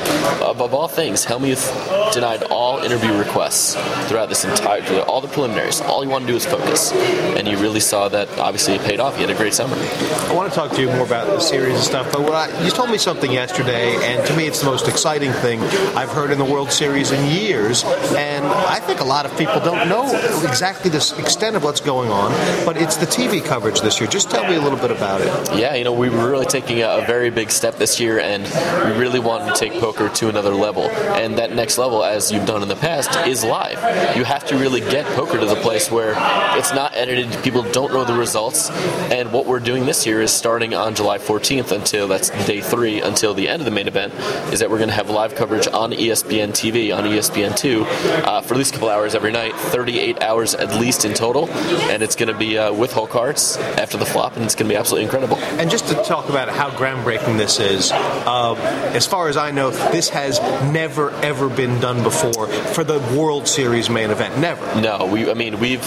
above 0.47 0.75
all 0.75 0.87
things, 0.87 1.25
Hellmuth 1.25 2.13
denied 2.13 2.43
all 2.43 2.83
interview 2.83 3.17
requests 3.17 3.73
throughout 4.07 4.29
this 4.29 4.45
entire, 4.45 4.83
all 5.01 5.21
the 5.21 5.27
preliminaries. 5.27 5.81
All 5.81 6.03
he 6.03 6.07
wanted 6.07 6.25
to 6.25 6.31
do 6.31 6.33
was 6.35 6.45
focus, 6.45 6.91
and 6.91 7.47
you 7.47 7.57
really 7.57 7.79
saw 7.79 8.07
that. 8.09 8.29
Obviously, 8.37 8.75
it 8.75 8.81
paid 8.81 8.99
off. 8.99 9.15
He 9.15 9.21
had 9.21 9.31
a 9.31 9.35
great 9.35 9.55
summer. 9.55 9.75
I 9.75 10.33
want 10.35 10.53
to 10.53 10.55
talk 10.55 10.71
to 10.73 10.81
you 10.81 10.87
more 10.87 11.05
about 11.05 11.25
the 11.25 11.39
series 11.39 11.73
and 11.73 11.83
stuff, 11.83 12.11
but 12.11 12.21
what 12.21 12.33
I, 12.33 12.63
you 12.63 12.69
told 12.69 12.91
me 12.91 12.99
something 12.99 13.31
yesterday, 13.31 13.95
and 14.05 14.23
to 14.27 14.37
me 14.37 14.45
it's 14.45 14.59
the 14.59 14.67
most 14.67 14.87
exciting 14.87 15.31
thing 15.31 15.61
I've 15.95 16.11
heard 16.11 16.29
in 16.29 16.37
the 16.37 16.45
World 16.45 16.71
Series 16.71 17.11
in 17.11 17.25
years, 17.31 17.83
and 18.15 18.45
I 18.45 18.79
think 18.79 18.99
a 18.99 19.05
lot 19.05 19.25
of 19.25 19.35
people 19.35 19.59
don't 19.59 19.89
know 19.89 20.03
exactly 20.43 20.89
the 20.89 21.15
extent 21.17 21.55
of 21.55 21.63
what's 21.63 21.81
going 21.81 22.09
on, 22.09 22.31
but 22.65 22.77
it's 22.77 22.97
the 22.97 23.05
TV 23.05 23.43
coverage 23.43 23.81
this 23.81 23.99
year. 23.99 24.09
Just 24.09 24.29
tell 24.29 24.47
me 24.47 24.55
a 24.55 24.61
little 24.61 24.77
bit 24.77 24.91
about 24.91 25.21
it. 25.21 25.57
Yeah, 25.57 25.75
you 25.75 25.83
know, 25.83 25.93
we 25.93 26.09
were 26.09 26.29
really 26.29 26.45
taking 26.45 26.81
a, 26.81 26.87
a 26.87 27.05
very 27.05 27.29
big 27.29 27.51
step 27.51 27.75
this 27.75 27.99
year, 27.99 28.19
and 28.19 28.43
we 28.85 28.99
really 28.99 29.19
wanted 29.19 29.53
to 29.53 29.59
take 29.59 29.73
poker 29.79 30.09
to 30.09 30.29
another 30.29 30.53
level. 30.53 30.83
And 30.83 31.37
that 31.37 31.53
next 31.53 31.77
level, 31.77 32.03
as 32.03 32.31
you've 32.31 32.45
done 32.45 32.61
in 32.61 32.67
the 32.67 32.75
past, 32.75 33.15
is 33.27 33.43
live. 33.43 33.77
You 34.17 34.23
have 34.23 34.45
to 34.47 34.57
really 34.57 34.81
get 34.81 35.05
poker 35.15 35.39
to 35.39 35.45
the 35.45 35.55
place 35.55 35.89
where 35.89 36.13
it's 36.57 36.73
not 36.73 36.95
edited, 36.95 37.41
people 37.43 37.63
don't 37.71 37.93
know 37.93 38.03
the 38.03 38.13
results. 38.13 38.69
And 39.11 39.31
what 39.31 39.45
we're 39.45 39.59
doing 39.59 39.85
this 39.85 40.05
year 40.05 40.21
is 40.21 40.31
starting 40.31 40.73
on 40.73 40.95
July 40.95 41.17
14th 41.17 41.71
until 41.71 42.07
that's 42.07 42.29
day 42.45 42.61
three, 42.61 43.01
until 43.01 43.33
the 43.33 43.47
end 43.47 43.61
of 43.61 43.65
the 43.65 43.71
main 43.71 43.87
event, 43.87 44.13
is 44.53 44.59
that 44.59 44.69
we're 44.69 44.77
going 44.77 44.89
to 44.89 44.95
have 44.95 45.09
live 45.09 45.35
coverage 45.35 45.67
on 45.67 45.91
ESPN 45.91 46.49
TV, 46.49 46.95
on 46.95 47.03
ESPN2, 47.05 48.23
uh, 48.25 48.41
for 48.41 48.53
at 48.53 48.57
least 48.57 48.71
a 48.71 48.73
couple 48.73 48.89
hours 48.89 49.15
every 49.15 49.31
night, 49.31 49.55
38 49.55 50.21
hours 50.21 50.32
at 50.41 50.79
least 50.79 51.05
in 51.05 51.13
total. 51.13 51.49
And 51.49 52.01
it's 52.01 52.15
going 52.15 52.31
to 52.31 52.37
be 52.37 52.57
uh, 52.57 52.73
with 52.73 52.91
hole 52.91 53.07
cards 53.07 53.57
after 53.57 53.97
the 53.97 54.05
flop, 54.05 54.35
and 54.35 54.43
it's 54.45 54.55
going 54.55 54.67
to 54.67 54.73
be 54.73 54.77
absolutely 54.77 55.03
incredible. 55.05 55.37
And 55.59 55.69
just 55.69 55.87
to 55.87 55.95
talk 55.95 56.29
about 56.29 56.49
how 56.49 56.69
groundbreaking 56.71 57.37
this 57.37 57.59
is, 57.59 57.91
uh, 57.91 58.55
as 58.93 59.05
far 59.05 59.29
as 59.29 59.37
I 59.37 59.51
know, 59.51 59.69
this 59.69 60.09
has 60.09 60.39
never 60.71 61.11
ever 61.21 61.49
been 61.49 61.79
done 61.79 62.01
before 62.03 62.47
for 62.47 62.83
the 62.83 62.99
World 63.17 63.47
Series 63.47 63.89
main 63.89 64.09
event. 64.09 64.37
Never. 64.39 64.81
No, 64.81 65.05
we. 65.05 65.29
I 65.29 65.33
mean, 65.33 65.59
we've 65.59 65.83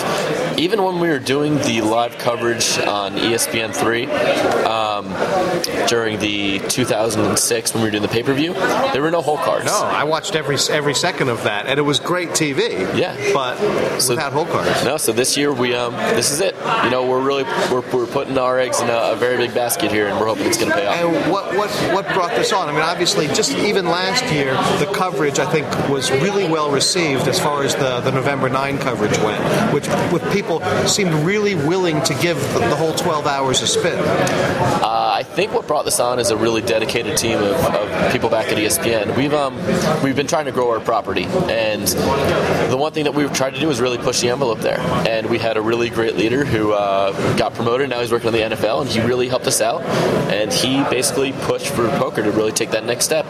even 0.58 0.82
when 0.82 1.00
we 1.00 1.08
were 1.08 1.18
doing 1.18 1.56
the 1.58 1.80
live 1.82 2.18
coverage 2.18 2.78
on 2.78 3.12
ESPN 3.16 3.74
three 3.74 4.06
um, 4.64 5.06
during 5.88 6.18
the 6.20 6.58
2006 6.68 7.74
when 7.74 7.82
we 7.82 7.86
were 7.88 7.90
doing 7.90 8.02
the 8.02 8.08
pay 8.08 8.22
per 8.22 8.32
view, 8.34 8.52
there 8.92 9.02
were 9.02 9.10
no 9.10 9.22
hole 9.22 9.36
cards. 9.38 9.66
No, 9.66 9.72
I 9.82 10.04
watched 10.04 10.34
every 10.36 10.56
every 10.70 10.94
second 10.94 11.28
of 11.28 11.42
that, 11.44 11.66
and 11.66 11.78
it 11.78 11.82
was 11.82 12.00
great 12.00 12.30
TV. 12.30 12.56
Yeah. 12.96 13.16
but 13.32 13.56
So- 14.00 14.14
without 14.14 14.32
hole 14.36 14.46
cards. 14.46 14.84
No, 14.84 14.96
so 14.96 15.12
this 15.12 15.36
year 15.36 15.52
we 15.52 15.74
um, 15.74 15.94
this 16.14 16.30
is 16.30 16.40
it. 16.40 16.54
You 16.84 16.90
know, 16.90 17.08
we're 17.08 17.22
really 17.22 17.44
we're, 17.72 17.80
we're 17.92 18.06
putting 18.06 18.36
our 18.38 18.58
eggs 18.58 18.80
in 18.80 18.88
a, 18.88 19.12
a 19.12 19.16
very 19.16 19.36
big 19.36 19.54
basket 19.54 19.90
here, 19.90 20.08
and 20.08 20.20
we're 20.20 20.26
hoping 20.26 20.46
it's 20.46 20.58
going 20.58 20.70
to 20.70 20.76
pay 20.76 20.86
off. 20.86 20.96
And 20.96 21.32
what, 21.32 21.56
what 21.56 21.70
what 21.92 22.06
brought 22.12 22.30
this 22.30 22.52
on? 22.52 22.68
I 22.68 22.72
mean, 22.72 22.82
obviously, 22.82 23.26
just 23.28 23.52
even 23.52 23.86
last 23.86 24.24
year, 24.32 24.52
the 24.78 24.90
coverage 24.94 25.38
I 25.38 25.50
think 25.50 25.66
was 25.88 26.10
really 26.10 26.48
well 26.48 26.70
received 26.70 27.28
as 27.28 27.40
far 27.40 27.62
as 27.62 27.74
the, 27.74 28.00
the 28.00 28.12
November 28.12 28.48
9 28.48 28.78
coverage 28.78 29.16
went, 29.18 29.42
which 29.72 29.88
with 30.12 30.22
people 30.32 30.60
seemed 30.86 31.12
really 31.24 31.54
willing 31.54 32.02
to 32.02 32.14
give 32.14 32.40
the, 32.52 32.60
the 32.60 32.76
whole 32.76 32.94
12 32.94 33.26
hours 33.26 33.62
a 33.62 33.66
spin. 33.66 33.98
Uh, 33.98 35.15
I 35.16 35.22
think 35.22 35.54
what 35.54 35.66
brought 35.66 35.86
this 35.86 35.98
on 35.98 36.18
is 36.18 36.28
a 36.28 36.36
really 36.36 36.60
dedicated 36.60 37.16
team 37.16 37.38
of, 37.38 37.54
of 37.54 38.12
people 38.12 38.28
back 38.28 38.52
at 38.52 38.58
ESPN. 38.58 39.16
We've 39.16 39.32
um, 39.32 39.56
we've 40.02 40.14
been 40.14 40.26
trying 40.26 40.44
to 40.44 40.52
grow 40.52 40.70
our 40.70 40.78
property, 40.78 41.24
and 41.24 41.86
the 42.70 42.76
one 42.78 42.92
thing 42.92 43.04
that 43.04 43.14
we've 43.14 43.32
tried 43.32 43.54
to 43.54 43.60
do 43.60 43.70
is 43.70 43.80
really 43.80 43.96
push 43.96 44.20
the 44.20 44.28
envelope 44.28 44.58
there. 44.58 44.78
And 45.08 45.30
we 45.30 45.38
had 45.38 45.56
a 45.56 45.62
really 45.62 45.88
great 45.88 46.16
leader 46.16 46.44
who 46.44 46.74
uh, 46.74 47.12
got 47.38 47.54
promoted. 47.54 47.88
Now 47.88 48.00
he's 48.00 48.12
working 48.12 48.26
on 48.26 48.34
the 48.34 48.56
NFL, 48.56 48.82
and 48.82 48.90
he 48.90 49.00
really 49.00 49.26
helped 49.26 49.46
us 49.46 49.62
out. 49.62 49.80
And 50.30 50.52
he 50.52 50.82
basically 50.90 51.32
pushed 51.32 51.68
for 51.68 51.88
poker 51.96 52.22
to 52.22 52.30
really 52.30 52.52
take 52.52 52.72
that 52.72 52.84
next 52.84 53.06
step. 53.06 53.24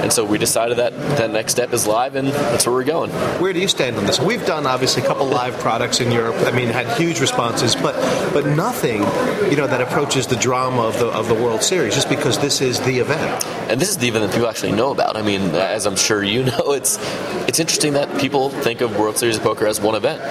And 0.00 0.12
so 0.12 0.24
we 0.24 0.38
decided 0.38 0.78
that 0.78 0.92
that 1.18 1.30
next 1.30 1.52
step 1.52 1.72
is 1.72 1.86
live, 1.86 2.16
and 2.16 2.26
that's 2.26 2.66
where 2.66 2.74
we're 2.74 2.82
going. 2.82 3.12
Where 3.40 3.52
do 3.52 3.60
you 3.60 3.68
stand 3.68 3.94
on 3.94 4.06
this? 4.06 4.18
We've 4.18 4.44
done 4.44 4.66
obviously 4.66 5.04
a 5.04 5.06
couple 5.06 5.26
live 5.26 5.56
products 5.60 6.00
in 6.00 6.10
Europe. 6.10 6.34
I 6.38 6.50
mean, 6.50 6.68
had 6.68 6.88
huge 6.98 7.20
responses, 7.20 7.76
but 7.76 7.94
but 8.32 8.44
nothing, 8.44 9.02
you 9.48 9.56
know, 9.56 9.68
that 9.68 9.80
approaches 9.80 10.26
the 10.26 10.36
drama 10.36 10.82
of 10.82 10.98
the 10.98 11.06
of 11.06 11.27
the 11.28 11.34
World 11.34 11.62
Series. 11.62 11.94
Just 11.94 12.08
because 12.08 12.38
this 12.38 12.60
is 12.60 12.80
the 12.80 12.98
event, 12.98 13.44
and 13.70 13.80
this 13.80 13.88
is 13.90 13.98
the 13.98 14.08
event 14.08 14.26
that 14.26 14.32
people 14.32 14.48
actually 14.48 14.72
know 14.72 14.90
about. 14.90 15.16
I 15.16 15.22
mean, 15.22 15.42
as 15.54 15.86
I'm 15.86 15.96
sure 15.96 16.22
you 16.22 16.44
know, 16.50 16.72
it's 16.72 16.98
it's 17.46 17.60
interesting 17.60 17.92
that 17.92 18.20
people 18.20 18.50
think 18.50 18.80
of 18.80 18.98
World 18.98 19.18
Series 19.18 19.36
of 19.36 19.42
Poker 19.42 19.66
as 19.66 19.80
one 19.80 19.94
event, 19.94 20.22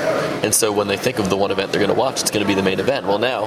and 0.43 0.53
so 0.53 0.71
when 0.71 0.87
they 0.87 0.97
think 0.97 1.19
of 1.19 1.29
the 1.29 1.37
one 1.37 1.51
event 1.51 1.71
they're 1.71 1.81
going 1.81 1.93
to 1.93 1.99
watch, 1.99 2.21
it's 2.21 2.31
going 2.31 2.43
to 2.43 2.47
be 2.47 2.55
the 2.55 2.63
main 2.63 2.79
event. 2.79 3.05
Well, 3.05 3.19
now 3.19 3.45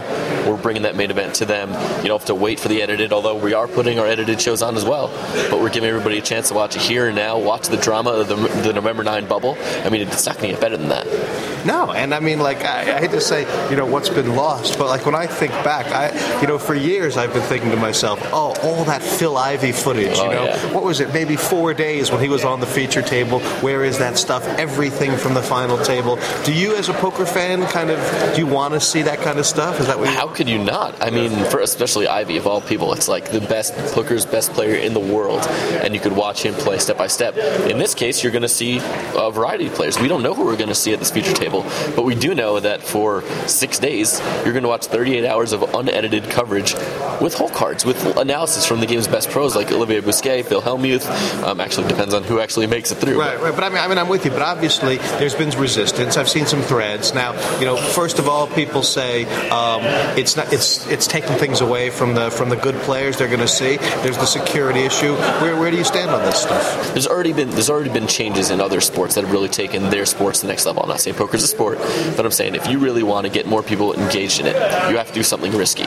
we're 0.49 0.57
bringing 0.57 0.83
that 0.83 0.97
main 0.97 1.11
event 1.11 1.35
to 1.37 1.45
them. 1.45 1.71
You 2.03 2.09
don't 2.09 2.19
have 2.19 2.27
to 2.27 2.35
wait 2.35 2.61
for 2.61 2.69
the 2.69 2.83
edited, 2.83 3.13
although 3.13 3.37
we 3.37 3.53
are 3.53 3.67
putting 3.67 3.99
our 3.99 4.07
edited 4.07 4.41
shows 4.41 4.63
on 4.63 4.77
as 4.77 4.85
well. 4.85 5.09
But 5.51 5.61
we're 5.61 5.71
giving 5.71 5.89
everybody 5.89 6.19
a 6.19 6.23
chance 6.23 6.49
to 6.49 6.55
watch 6.55 6.77
it 6.77 6.83
here 6.83 7.09
and 7.09 7.17
now, 7.17 7.39
watch 7.39 7.69
the 7.69 7.77
drama 7.77 8.11
of 8.11 8.29
the, 8.29 8.37
the 8.63 8.73
November 8.73 9.03
9 9.03 9.27
bubble. 9.27 9.57
I 9.85 9.89
mean, 9.89 10.03
it's 10.03 10.27
not 10.27 10.37
going 10.37 10.49
to 10.49 10.53
get 10.55 10.61
better 10.61 10.77
than 10.77 10.89
that. 10.89 11.50
No, 11.65 11.93
and 11.93 12.15
I 12.15 12.21
mean, 12.21 12.39
like 12.41 12.65
I, 12.65 12.97
I 12.97 13.01
hate 13.01 13.11
to 13.13 13.21
say, 13.21 13.43
you 13.71 13.77
know, 13.77 13.87
what's 13.87 14.09
been 14.09 14.35
lost, 14.37 14.79
but 14.79 14.87
like 14.89 15.05
when 15.07 15.15
I 15.15 15.27
think 15.27 15.53
back, 15.65 15.87
I, 15.87 16.41
you 16.41 16.47
know, 16.47 16.59
for 16.59 16.75
years 16.75 17.17
I've 17.17 17.33
been 17.33 17.43
thinking 17.43 17.71
to 17.71 17.77
myself, 17.77 18.21
oh, 18.33 18.55
all 18.63 18.85
that 18.85 19.03
Phil 19.03 19.37
Ivey 19.37 19.73
footage, 19.73 20.17
you 20.17 20.23
Oh, 20.25 20.33
know, 20.33 20.45
yeah. 20.45 20.73
what 20.75 20.85
was 20.85 21.01
it? 21.01 21.13
Maybe 21.13 21.37
four 21.37 21.75
days 21.75 22.11
when 22.11 22.21
he 22.21 22.29
was 22.29 22.45
on 22.45 22.61
the 22.61 22.67
feature 22.67 23.03
table. 23.03 23.41
Where 23.61 23.85
is 23.85 23.99
that 23.99 24.17
stuff? 24.19 24.45
Everything 24.59 25.17
from 25.17 25.35
the 25.35 25.43
final 25.43 25.79
table. 25.79 26.19
Do 26.45 26.53
you, 26.53 26.77
as 26.77 26.89
a 26.89 26.95
poker 26.95 27.27
fan, 27.27 27.67
kind 27.67 27.91
of, 27.91 27.99
do 28.35 28.41
you 28.41 28.47
want 28.47 28.75
to 28.75 28.81
see 28.81 29.03
that 29.03 29.19
kind 29.21 29.39
of 29.39 29.47
stuff? 29.47 29.81
Is 29.81 29.87
that 29.89 29.99
what? 29.99 30.09
How 30.09 30.29
could 30.29 30.49
you 30.49 30.59
not? 30.63 31.03
I 31.03 31.11
mean, 31.11 31.31
for 31.51 31.61
especially 31.61 32.07
Ivey 32.09 32.37
of 32.37 32.47
all 32.47 32.61
people, 32.61 32.93
it's 32.93 33.09
like 33.09 33.31
the 33.31 33.41
best 33.41 33.75
poker's 33.95 34.25
best 34.27 34.53
player 34.53 34.75
in 34.77 34.95
the 34.95 35.01
world, 35.01 35.41
and 35.83 35.95
you 35.95 36.01
could 36.01 36.13
watch 36.17 36.43
him 36.45 36.55
play 36.55 36.79
step 36.79 36.97
by 36.99 37.07
step. 37.07 37.37
In 37.69 37.79
this 37.79 37.95
case, 37.95 38.23
you're 38.23 38.33
going 38.33 38.43
to 38.43 38.49
see 38.49 38.79
a 39.17 39.31
variety 39.31 39.67
of 39.67 39.75
players. 39.75 39.99
We 39.99 40.09
don't 40.09 40.23
know 40.23 40.35
who 40.35 40.45
we're 40.45 40.57
going 40.57 40.69
to 40.69 40.75
see 40.75 40.93
at 40.93 40.99
this 40.99 41.11
feature 41.11 41.33
table, 41.33 41.50
but 41.51 42.05
we 42.05 42.15
do 42.15 42.35
know 42.35 42.61
that 42.61 42.83
for 42.83 43.23
six 43.47 43.79
days, 43.79 44.21
you're 44.45 44.53
going 44.53 44.63
to 44.63 44.69
watch 44.69 44.87
38 44.87 45.27
hours 45.27 45.53
of 45.53 45.75
unedited 45.75 46.25
coverage 46.31 46.75
with 47.21 47.35
hole 47.35 47.51
cards, 47.51 47.85
with 47.85 48.17
analysis 48.17 48.67
from 48.67 48.81
the 48.81 48.87
game's 48.87 49.09
best 49.09 49.31
pros 49.31 49.55
like 49.55 49.71
Olivier 49.71 50.01
Busquet, 50.01 50.45
Phil 50.47 50.63
Hellmuth. 50.63 51.07
Um, 51.43 51.61
actually, 51.61 51.89
depends 51.89 52.15
on 52.15 52.25
who 52.25 52.41
actually 52.41 52.67
makes 52.67 52.91
it 52.93 52.97
through. 52.97 53.21
Right, 53.21 53.41
right. 53.41 53.55
But 53.55 53.65
I 53.65 53.69
mean, 53.69 53.79
I 53.79 53.89
mean, 53.89 53.99
I'm 53.99 54.09
with 54.09 54.25
you. 54.25 54.31
But 54.31 54.43
obviously, 54.43 54.97
there's 55.19 55.35
been 55.35 55.51
resistance. 55.59 56.17
I've 56.17 56.29
seen 56.29 56.47
some 56.47 56.63
threads. 56.63 57.15
Now, 57.15 57.33
you 57.59 57.65
know, 57.65 57.77
first 57.77 58.19
of 58.19 58.29
all, 58.29 58.47
people 58.47 58.83
say 58.83 59.25
um, 59.51 59.83
it's 60.17 60.37
not. 60.37 60.53
It's 60.53 60.87
it's 60.89 61.07
taking 61.07 61.37
things 61.37 61.61
away 61.61 61.91
from 61.91 62.15
the 62.15 62.31
from 62.31 62.49
the 62.49 62.57
good 62.57 62.77
players 62.83 63.19
they're 63.19 63.29
going 63.29 63.41
to 63.41 63.49
see. 63.49 63.77
There's 63.77 64.19
the 64.19 64.27
security 64.27 64.81
issue. 64.81 65.15
Where 65.15 65.57
where 65.59 65.71
do 65.71 65.77
you 65.77 65.85
stand 65.85 66.11
on 66.11 66.23
this 66.23 66.43
stuff? 66.43 66.93
There's 66.93 67.07
already 67.07 67.33
been 67.33 67.51
there's 67.51 67.71
already 67.71 67.91
been 67.91 68.07
changes 68.07 68.51
in 68.51 68.61
other 68.61 68.81
sports 68.81 69.15
that 69.15 69.25
have 69.25 69.33
really 69.33 69.49
taken 69.49 69.91
their 69.91 70.07
sports 70.07 70.41
to 70.41 70.47
the 70.47 70.53
next 70.53 70.67
level. 70.67 70.83
I'm 70.83 70.89
not 70.89 71.01
saying 71.01 71.17
poker's 71.17 71.43
a 71.43 71.49
sport, 71.49 71.79
but 72.17 72.25
I'm 72.25 72.33
saying 72.33 72.55
if 72.55 72.69
you 72.69 72.79
really 72.79 73.03
want 73.03 73.27
to 73.27 73.33
get 73.33 73.47
more 73.47 73.63
people 73.63 73.95
engaged 73.95 74.41
in 74.41 74.47
it, 74.47 74.55
you 74.91 74.97
have 74.97 75.09
to 75.09 75.15
do 75.15 75.23
something 75.23 75.53
risky. 75.53 75.85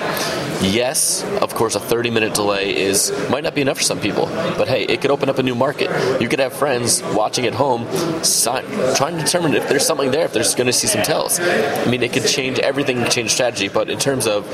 Yes, 0.61 1.23
of 1.42 1.53
course, 1.56 1.75
a 1.75 1.80
30 1.80 2.10
minute 2.10 2.34
delay 2.34 2.75
is 2.75 3.12
might 3.30 3.44
not 3.44 3.56
be 3.56 3.62
enough 3.62 3.77
for 3.77 3.84
some 3.84 4.00
people, 4.00 4.25
but 4.58 4.68
hey, 4.68 4.84
it 4.84 5.01
could 5.01 5.12
open 5.12 5.30
up 5.30 5.38
a 5.39 5.44
new 5.44 5.56
market. 5.56 5.89
You 6.22 6.27
could 6.30 6.39
have 6.39 6.53
friends 6.53 7.01
watching 7.03 7.46
at 7.46 7.53
home, 7.53 7.86
si- 8.24 8.50
trying 8.96 9.18
to 9.18 9.24
determine 9.24 9.53
if 9.56 9.68
there's 9.70 9.86
something 9.86 10.12
there, 10.12 10.25
if 10.25 10.34
there's 10.34 10.56
going 10.56 10.68
to 10.68 10.74
see 10.74 10.88
some 10.88 11.01
tells. 11.03 11.39
I 11.39 11.86
mean, 11.86 12.03
it 12.03 12.13
could 12.13 12.25
change 12.27 12.60
everything, 12.60 13.06
change 13.10 13.32
strategy, 13.32 13.68
but 13.68 13.89
in 13.89 14.00
terms 14.00 14.27
of 14.27 14.46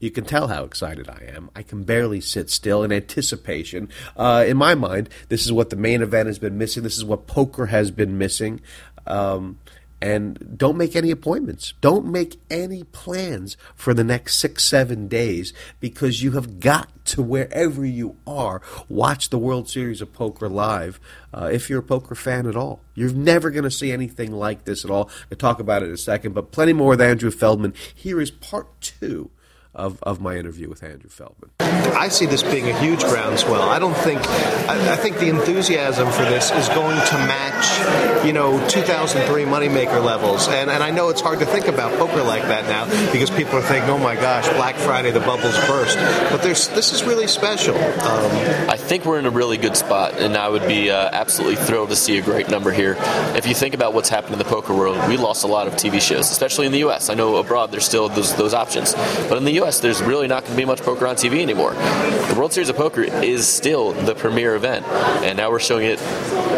You 0.00 0.10
can 0.10 0.24
tell 0.24 0.48
how 0.48 0.64
excited 0.64 1.08
I 1.08 1.30
am. 1.34 1.50
I 1.56 1.62
can 1.62 1.82
barely 1.82 2.20
sit 2.20 2.50
still 2.50 2.84
in 2.84 2.92
anticipation. 2.92 3.88
Uh, 4.16 4.44
in 4.46 4.56
my 4.56 4.74
mind, 4.74 5.08
this 5.28 5.44
is 5.44 5.52
what 5.52 5.70
the 5.70 5.76
main 5.76 6.02
event 6.02 6.28
has 6.28 6.38
been 6.38 6.56
missing. 6.56 6.82
This 6.82 6.96
is 6.96 7.04
what 7.04 7.26
poker 7.26 7.66
has 7.66 7.90
been 7.90 8.16
missing. 8.16 8.60
Um, 9.06 9.58
and 10.00 10.56
don't 10.56 10.76
make 10.76 10.94
any 10.94 11.10
appointments. 11.10 11.74
Don't 11.80 12.06
make 12.06 12.40
any 12.50 12.84
plans 12.84 13.56
for 13.74 13.94
the 13.94 14.04
next 14.04 14.36
six, 14.36 14.64
seven 14.64 15.08
days 15.08 15.52
because 15.80 16.22
you 16.22 16.32
have 16.32 16.60
got 16.60 17.04
to, 17.06 17.22
wherever 17.22 17.84
you 17.84 18.16
are, 18.26 18.62
watch 18.88 19.30
the 19.30 19.38
World 19.38 19.68
Series 19.68 20.00
of 20.00 20.12
Poker 20.12 20.48
live 20.48 21.00
uh, 21.32 21.50
if 21.52 21.68
you're 21.68 21.80
a 21.80 21.82
poker 21.82 22.14
fan 22.14 22.46
at 22.46 22.56
all. 22.56 22.80
You're 22.94 23.12
never 23.12 23.50
going 23.50 23.64
to 23.64 23.70
see 23.70 23.92
anything 23.92 24.32
like 24.32 24.64
this 24.64 24.84
at 24.84 24.90
all. 24.90 25.10
I'll 25.30 25.38
talk 25.38 25.58
about 25.58 25.82
it 25.82 25.86
in 25.86 25.94
a 25.94 25.98
second, 25.98 26.32
but 26.34 26.52
plenty 26.52 26.72
more 26.72 26.90
with 26.90 27.00
Andrew 27.00 27.30
Feldman. 27.30 27.74
Here 27.94 28.20
is 28.20 28.30
part 28.30 28.80
two 28.80 29.30
of, 29.74 30.02
of 30.02 30.20
my 30.20 30.36
interview 30.36 30.68
with 30.68 30.82
Andrew 30.82 31.10
Feldman. 31.10 31.50
I 31.60 32.08
see 32.08 32.26
this 32.26 32.42
being 32.42 32.68
a 32.68 32.78
huge 32.80 33.00
groundswell. 33.00 33.62
I 33.62 33.78
don't 33.78 33.96
think. 33.96 34.20
I, 34.68 34.92
I 34.92 34.96
think 34.96 35.18
the 35.18 35.28
enthusiasm 35.28 36.10
for 36.10 36.22
this 36.22 36.50
is 36.50 36.68
going 36.70 36.96
to 36.96 37.14
match, 37.26 38.24
you 38.24 38.32
know, 38.32 38.66
2003 38.68 39.44
moneymaker 39.44 40.04
levels. 40.04 40.48
And 40.48 40.70
and 40.70 40.82
I 40.82 40.90
know 40.90 41.08
it's 41.08 41.20
hard 41.20 41.40
to 41.40 41.46
think 41.46 41.66
about 41.66 41.98
poker 41.98 42.22
like 42.22 42.42
that 42.42 42.64
now 42.66 42.86
because 43.12 43.30
people 43.30 43.56
are 43.56 43.62
thinking, 43.62 43.90
oh 43.90 43.98
my 43.98 44.14
gosh, 44.14 44.48
Black 44.50 44.76
Friday, 44.76 45.10
the 45.10 45.20
bubbles 45.20 45.56
burst. 45.66 45.96
But 46.30 46.42
there's 46.42 46.68
this 46.68 46.92
is 46.92 47.04
really 47.04 47.26
special. 47.26 47.76
Um, 47.76 48.30
I 48.68 48.76
think 48.76 49.04
we're 49.04 49.18
in 49.18 49.26
a 49.26 49.30
really 49.30 49.56
good 49.56 49.76
spot, 49.76 50.14
and 50.20 50.36
I 50.36 50.48
would 50.48 50.66
be 50.66 50.90
uh, 50.90 51.10
absolutely 51.12 51.56
thrilled 51.56 51.90
to 51.90 51.96
see 51.96 52.18
a 52.18 52.22
great 52.22 52.48
number 52.48 52.70
here. 52.70 52.96
If 53.36 53.46
you 53.46 53.54
think 53.54 53.74
about 53.74 53.94
what's 53.94 54.08
happened 54.08 54.34
in 54.34 54.38
the 54.38 54.44
poker 54.44 54.74
world, 54.74 54.96
we 55.08 55.16
lost 55.16 55.44
a 55.44 55.48
lot 55.48 55.66
of 55.66 55.74
TV 55.74 56.00
shows, 56.00 56.30
especially 56.30 56.66
in 56.66 56.72
the 56.72 56.78
U.S. 56.78 57.10
I 57.10 57.14
know 57.14 57.36
abroad 57.36 57.70
there's 57.70 57.84
still 57.84 58.08
those, 58.08 58.34
those 58.36 58.54
options, 58.54 58.94
but 59.28 59.36
in 59.36 59.44
the 59.44 59.57
U.S. 59.58 59.80
there's 59.80 60.00
really 60.02 60.28
not 60.28 60.44
going 60.44 60.52
to 60.54 60.56
be 60.56 60.64
much 60.64 60.82
poker 60.82 61.06
on 61.06 61.16
TV 61.16 61.42
anymore. 61.42 61.72
The 61.72 62.34
World 62.36 62.52
Series 62.52 62.68
of 62.68 62.76
Poker 62.76 63.02
is 63.02 63.46
still 63.46 63.92
the 63.92 64.14
premier 64.14 64.54
event, 64.54 64.86
and 64.86 65.36
now 65.36 65.50
we're 65.50 65.58
showing 65.58 65.86
it 65.86 66.00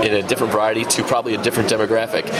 in 0.04 0.14
a 0.14 0.22
different 0.22 0.52
variety 0.52 0.84
to 0.84 1.02
probably 1.02 1.34
a 1.34 1.42
different 1.42 1.70
demographic, 1.70 2.30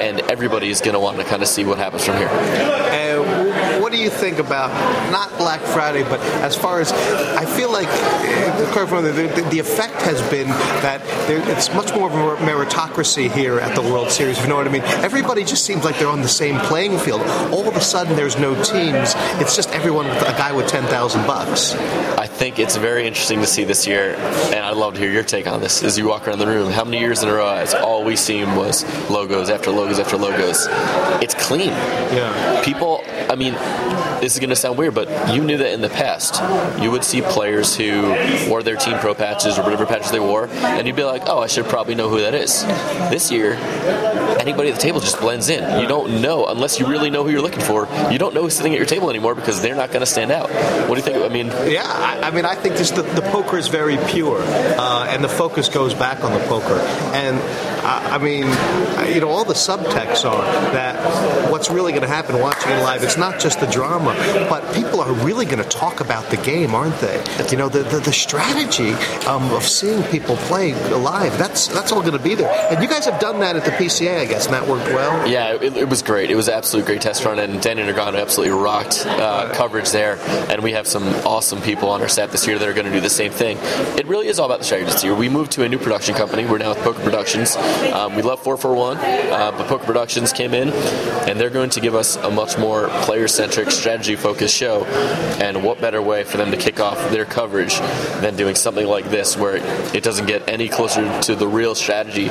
and 0.00 0.20
everybody's 0.22 0.80
going 0.80 0.94
to 0.94 1.00
want 1.00 1.18
to 1.18 1.24
kind 1.24 1.42
of 1.42 1.48
see 1.48 1.64
what 1.64 1.78
happens 1.78 2.04
from 2.04 2.16
here. 2.16 2.26
And 2.28 3.07
you 4.08 4.14
think 4.14 4.38
about 4.38 4.70
not 5.10 5.36
Black 5.38 5.60
Friday, 5.60 6.02
but 6.02 6.20
as 6.42 6.56
far 6.56 6.80
as 6.80 6.92
I 6.92 7.44
feel 7.44 7.70
like 7.70 7.88
correct 7.88 8.58
me 8.58 8.64
if 8.64 8.76
I'm 8.76 8.92
wrong, 8.92 9.04
the, 9.04 9.48
the, 9.50 9.58
effect 9.58 10.00
has 10.02 10.20
been 10.30 10.48
that 10.48 11.02
there, 11.26 11.40
it's 11.50 11.72
much 11.74 11.94
more 11.94 12.08
of 12.08 12.14
a 12.14 12.42
meritocracy 12.44 13.30
here 13.30 13.58
at 13.58 13.74
the 13.74 13.82
World 13.82 14.10
Series. 14.10 14.38
If 14.38 14.44
you 14.44 14.48
know 14.48 14.56
what 14.56 14.66
I 14.66 14.70
mean? 14.70 14.82
Everybody 14.82 15.44
just 15.44 15.64
seems 15.64 15.84
like 15.84 15.98
they're 15.98 16.08
on 16.08 16.22
the 16.22 16.28
same 16.28 16.58
playing 16.60 16.98
field. 16.98 17.20
All 17.52 17.68
of 17.68 17.76
a 17.76 17.80
sudden, 17.80 18.16
there's 18.16 18.38
no 18.38 18.54
teams. 18.62 19.14
It's 19.40 19.56
just 19.56 19.70
everyone, 19.70 20.06
with 20.06 20.22
a 20.22 20.36
guy 20.38 20.52
with 20.52 20.68
ten 20.68 20.84
thousand 20.84 21.26
bucks. 21.26 21.74
I 21.74 22.26
think 22.26 22.58
it's 22.58 22.76
very 22.76 23.06
interesting 23.06 23.40
to 23.40 23.46
see 23.46 23.64
this 23.64 23.86
year, 23.86 24.14
and 24.14 24.60
I'd 24.60 24.76
love 24.76 24.94
to 24.94 25.00
hear 25.00 25.10
your 25.10 25.24
take 25.24 25.46
on 25.46 25.60
this 25.60 25.82
as 25.82 25.98
you 25.98 26.08
walk 26.08 26.26
around 26.26 26.38
the 26.38 26.46
room. 26.46 26.70
How 26.70 26.84
many 26.84 27.00
years 27.00 27.22
in 27.22 27.28
a 27.28 27.34
row 27.34 27.54
has 27.54 27.74
all 27.74 28.04
we 28.04 28.16
seen 28.16 28.54
was 28.54 28.84
logos 29.10 29.50
after 29.50 29.70
logos 29.70 29.98
after 29.98 30.16
logos? 30.16 30.66
It's 31.22 31.34
clean. 31.34 31.70
Yeah. 31.70 32.62
People 32.64 33.02
I 33.30 33.34
mean, 33.34 33.54
this 34.20 34.34
is 34.34 34.38
going 34.38 34.50
to 34.50 34.56
sound 34.56 34.78
weird, 34.78 34.94
but 34.94 35.34
you 35.34 35.42
knew 35.42 35.58
that 35.58 35.72
in 35.72 35.80
the 35.80 35.88
past, 35.88 36.42
you 36.82 36.90
would 36.90 37.04
see 37.04 37.22
players 37.22 37.76
who 37.76 38.02
wore 38.48 38.62
their 38.62 38.76
team 38.76 38.98
pro 38.98 39.14
patches 39.14 39.58
or 39.58 39.62
whatever 39.62 39.86
patches 39.86 40.10
they 40.10 40.20
wore, 40.20 40.48
and 40.48 40.86
you'd 40.86 40.96
be 40.96 41.04
like, 41.04 41.22
oh, 41.26 41.38
I 41.38 41.46
should 41.46 41.66
probably 41.66 41.94
know 41.94 42.08
who 42.08 42.20
that 42.20 42.34
is. 42.34 42.64
This 43.10 43.30
year, 43.30 43.54
anybody 44.40 44.70
at 44.70 44.76
the 44.76 44.80
table 44.80 45.00
just 45.00 45.20
blends 45.20 45.48
in. 45.48 45.80
You 45.80 45.86
don't 45.86 46.20
know 46.20 46.46
unless 46.46 46.78
you 46.80 46.86
really 46.86 47.10
know 47.10 47.22
who 47.22 47.30
you're 47.30 47.42
looking 47.42 47.60
for. 47.60 47.86
You 48.10 48.18
don't 48.18 48.34
know 48.34 48.42
who's 48.42 48.54
sitting 48.54 48.72
at 48.72 48.78
your 48.78 48.86
table 48.86 49.10
anymore 49.10 49.34
because 49.34 49.60
they're 49.60 49.76
not 49.76 49.90
going 49.90 50.00
to 50.00 50.06
stand 50.06 50.30
out. 50.30 50.50
What 50.88 50.94
do 50.94 50.96
you 50.96 51.02
think? 51.02 51.18
I 51.18 51.28
mean, 51.28 51.48
yeah, 51.70 51.84
I, 51.84 52.28
I 52.28 52.30
mean, 52.30 52.44
I 52.44 52.54
think 52.54 52.76
just 52.76 52.96
the, 52.96 53.02
the 53.02 53.22
poker 53.22 53.58
is 53.58 53.68
very 53.68 53.98
pure, 54.08 54.40
uh, 54.40 55.06
and 55.08 55.22
the 55.22 55.28
focus 55.28 55.68
goes 55.68 55.94
back 55.94 56.24
on 56.24 56.32
the 56.32 56.44
poker. 56.46 56.78
And 57.14 57.38
I, 57.88 58.16
I 58.16 58.18
mean, 58.18 58.44
you 59.14 59.20
know, 59.20 59.30
all 59.30 59.44
the 59.44 59.54
subtexts 59.54 60.28
are 60.28 60.42
that 60.72 61.50
what's 61.50 61.70
really 61.70 61.92
going 61.92 62.02
to 62.02 62.08
happen 62.08 62.38
watching 62.38 62.70
it 62.70 62.82
live. 62.82 63.02
It's 63.02 63.16
not 63.16 63.40
just 63.40 63.60
the 63.60 63.66
drama, 63.66 64.14
but 64.50 64.74
people 64.74 65.00
are 65.00 65.12
really 65.12 65.46
going 65.46 65.62
to 65.62 65.68
talk 65.68 66.00
about 66.00 66.28
the 66.30 66.36
game, 66.36 66.74
aren't 66.74 66.98
they? 67.00 67.24
You 67.50 67.56
know, 67.56 67.68
the 67.68 67.82
the, 67.84 68.00
the 68.00 68.12
strategy 68.12 68.92
um, 69.26 69.50
of 69.52 69.62
seeing 69.64 70.02
people 70.04 70.36
play 70.36 70.74
live. 70.90 71.38
That's 71.38 71.68
that's 71.68 71.90
all 71.90 72.00
going 72.00 72.16
to 72.16 72.22
be 72.22 72.34
there. 72.34 72.52
And 72.70 72.82
you 72.82 72.88
guys 72.88 73.06
have 73.06 73.20
done 73.20 73.40
that 73.40 73.56
at 73.56 73.64
the 73.64 73.70
PCA, 73.70 74.20
I 74.20 74.24
guess, 74.26 74.44
and 74.44 74.54
that 74.54 74.66
worked 74.68 74.88
well. 74.88 75.26
Yeah, 75.26 75.54
it, 75.54 75.76
it 75.76 75.88
was 75.88 76.02
great. 76.02 76.30
It 76.30 76.36
was 76.36 76.48
an 76.48 76.54
absolute 76.54 76.84
great 76.84 77.00
test 77.00 77.24
run, 77.24 77.38
and 77.38 77.60
Danny 77.62 77.82
Nagano 77.82 78.20
absolutely 78.20 78.54
rocked 78.54 79.06
uh, 79.06 79.50
coverage 79.54 79.90
there. 79.90 80.18
And 80.50 80.62
we 80.62 80.72
have 80.72 80.86
some 80.86 81.04
awesome 81.26 81.62
people 81.62 81.88
on 81.88 82.02
our 82.02 82.08
staff 82.08 82.32
this 82.32 82.46
year 82.46 82.58
that 82.58 82.68
are 82.68 82.74
going 82.74 82.86
to 82.86 82.92
do 82.92 83.00
the 83.00 83.08
same 83.08 83.32
thing. 83.32 83.56
It 83.98 84.06
really 84.06 84.28
is 84.28 84.38
all 84.38 84.46
about 84.46 84.58
the 84.58 84.64
strategy 84.64 84.90
this 84.90 85.02
year. 85.02 85.14
We 85.14 85.30
moved 85.30 85.52
to 85.52 85.64
a 85.64 85.68
new 85.68 85.78
production 85.78 86.14
company. 86.14 86.44
We're 86.44 86.58
now 86.58 86.70
with 86.70 86.78
Poker 86.78 87.02
Productions. 87.02 87.56
Um, 87.92 88.14
we 88.14 88.22
love 88.22 88.40
441, 88.42 88.96
uh, 88.96 89.52
but 89.56 89.66
Poker 89.68 89.84
Productions 89.84 90.32
came 90.32 90.54
in, 90.54 90.70
and 91.28 91.38
they're 91.38 91.50
going 91.50 91.70
to 91.70 91.80
give 91.80 91.94
us 91.94 92.16
a 92.16 92.30
much 92.30 92.58
more 92.58 92.88
player-centric, 93.02 93.70
strategy-focused 93.70 94.54
show. 94.54 94.84
And 95.40 95.62
what 95.62 95.80
better 95.80 96.02
way 96.02 96.24
for 96.24 96.36
them 96.36 96.50
to 96.50 96.56
kick 96.56 96.80
off 96.80 96.98
their 97.10 97.24
coverage 97.24 97.78
than 98.20 98.36
doing 98.36 98.54
something 98.54 98.86
like 98.86 99.06
this, 99.10 99.36
where 99.36 99.56
it 99.94 100.02
doesn't 100.02 100.26
get 100.26 100.48
any 100.48 100.68
closer 100.68 101.20
to 101.22 101.34
the 101.34 101.46
real 101.46 101.74
strategy 101.74 102.28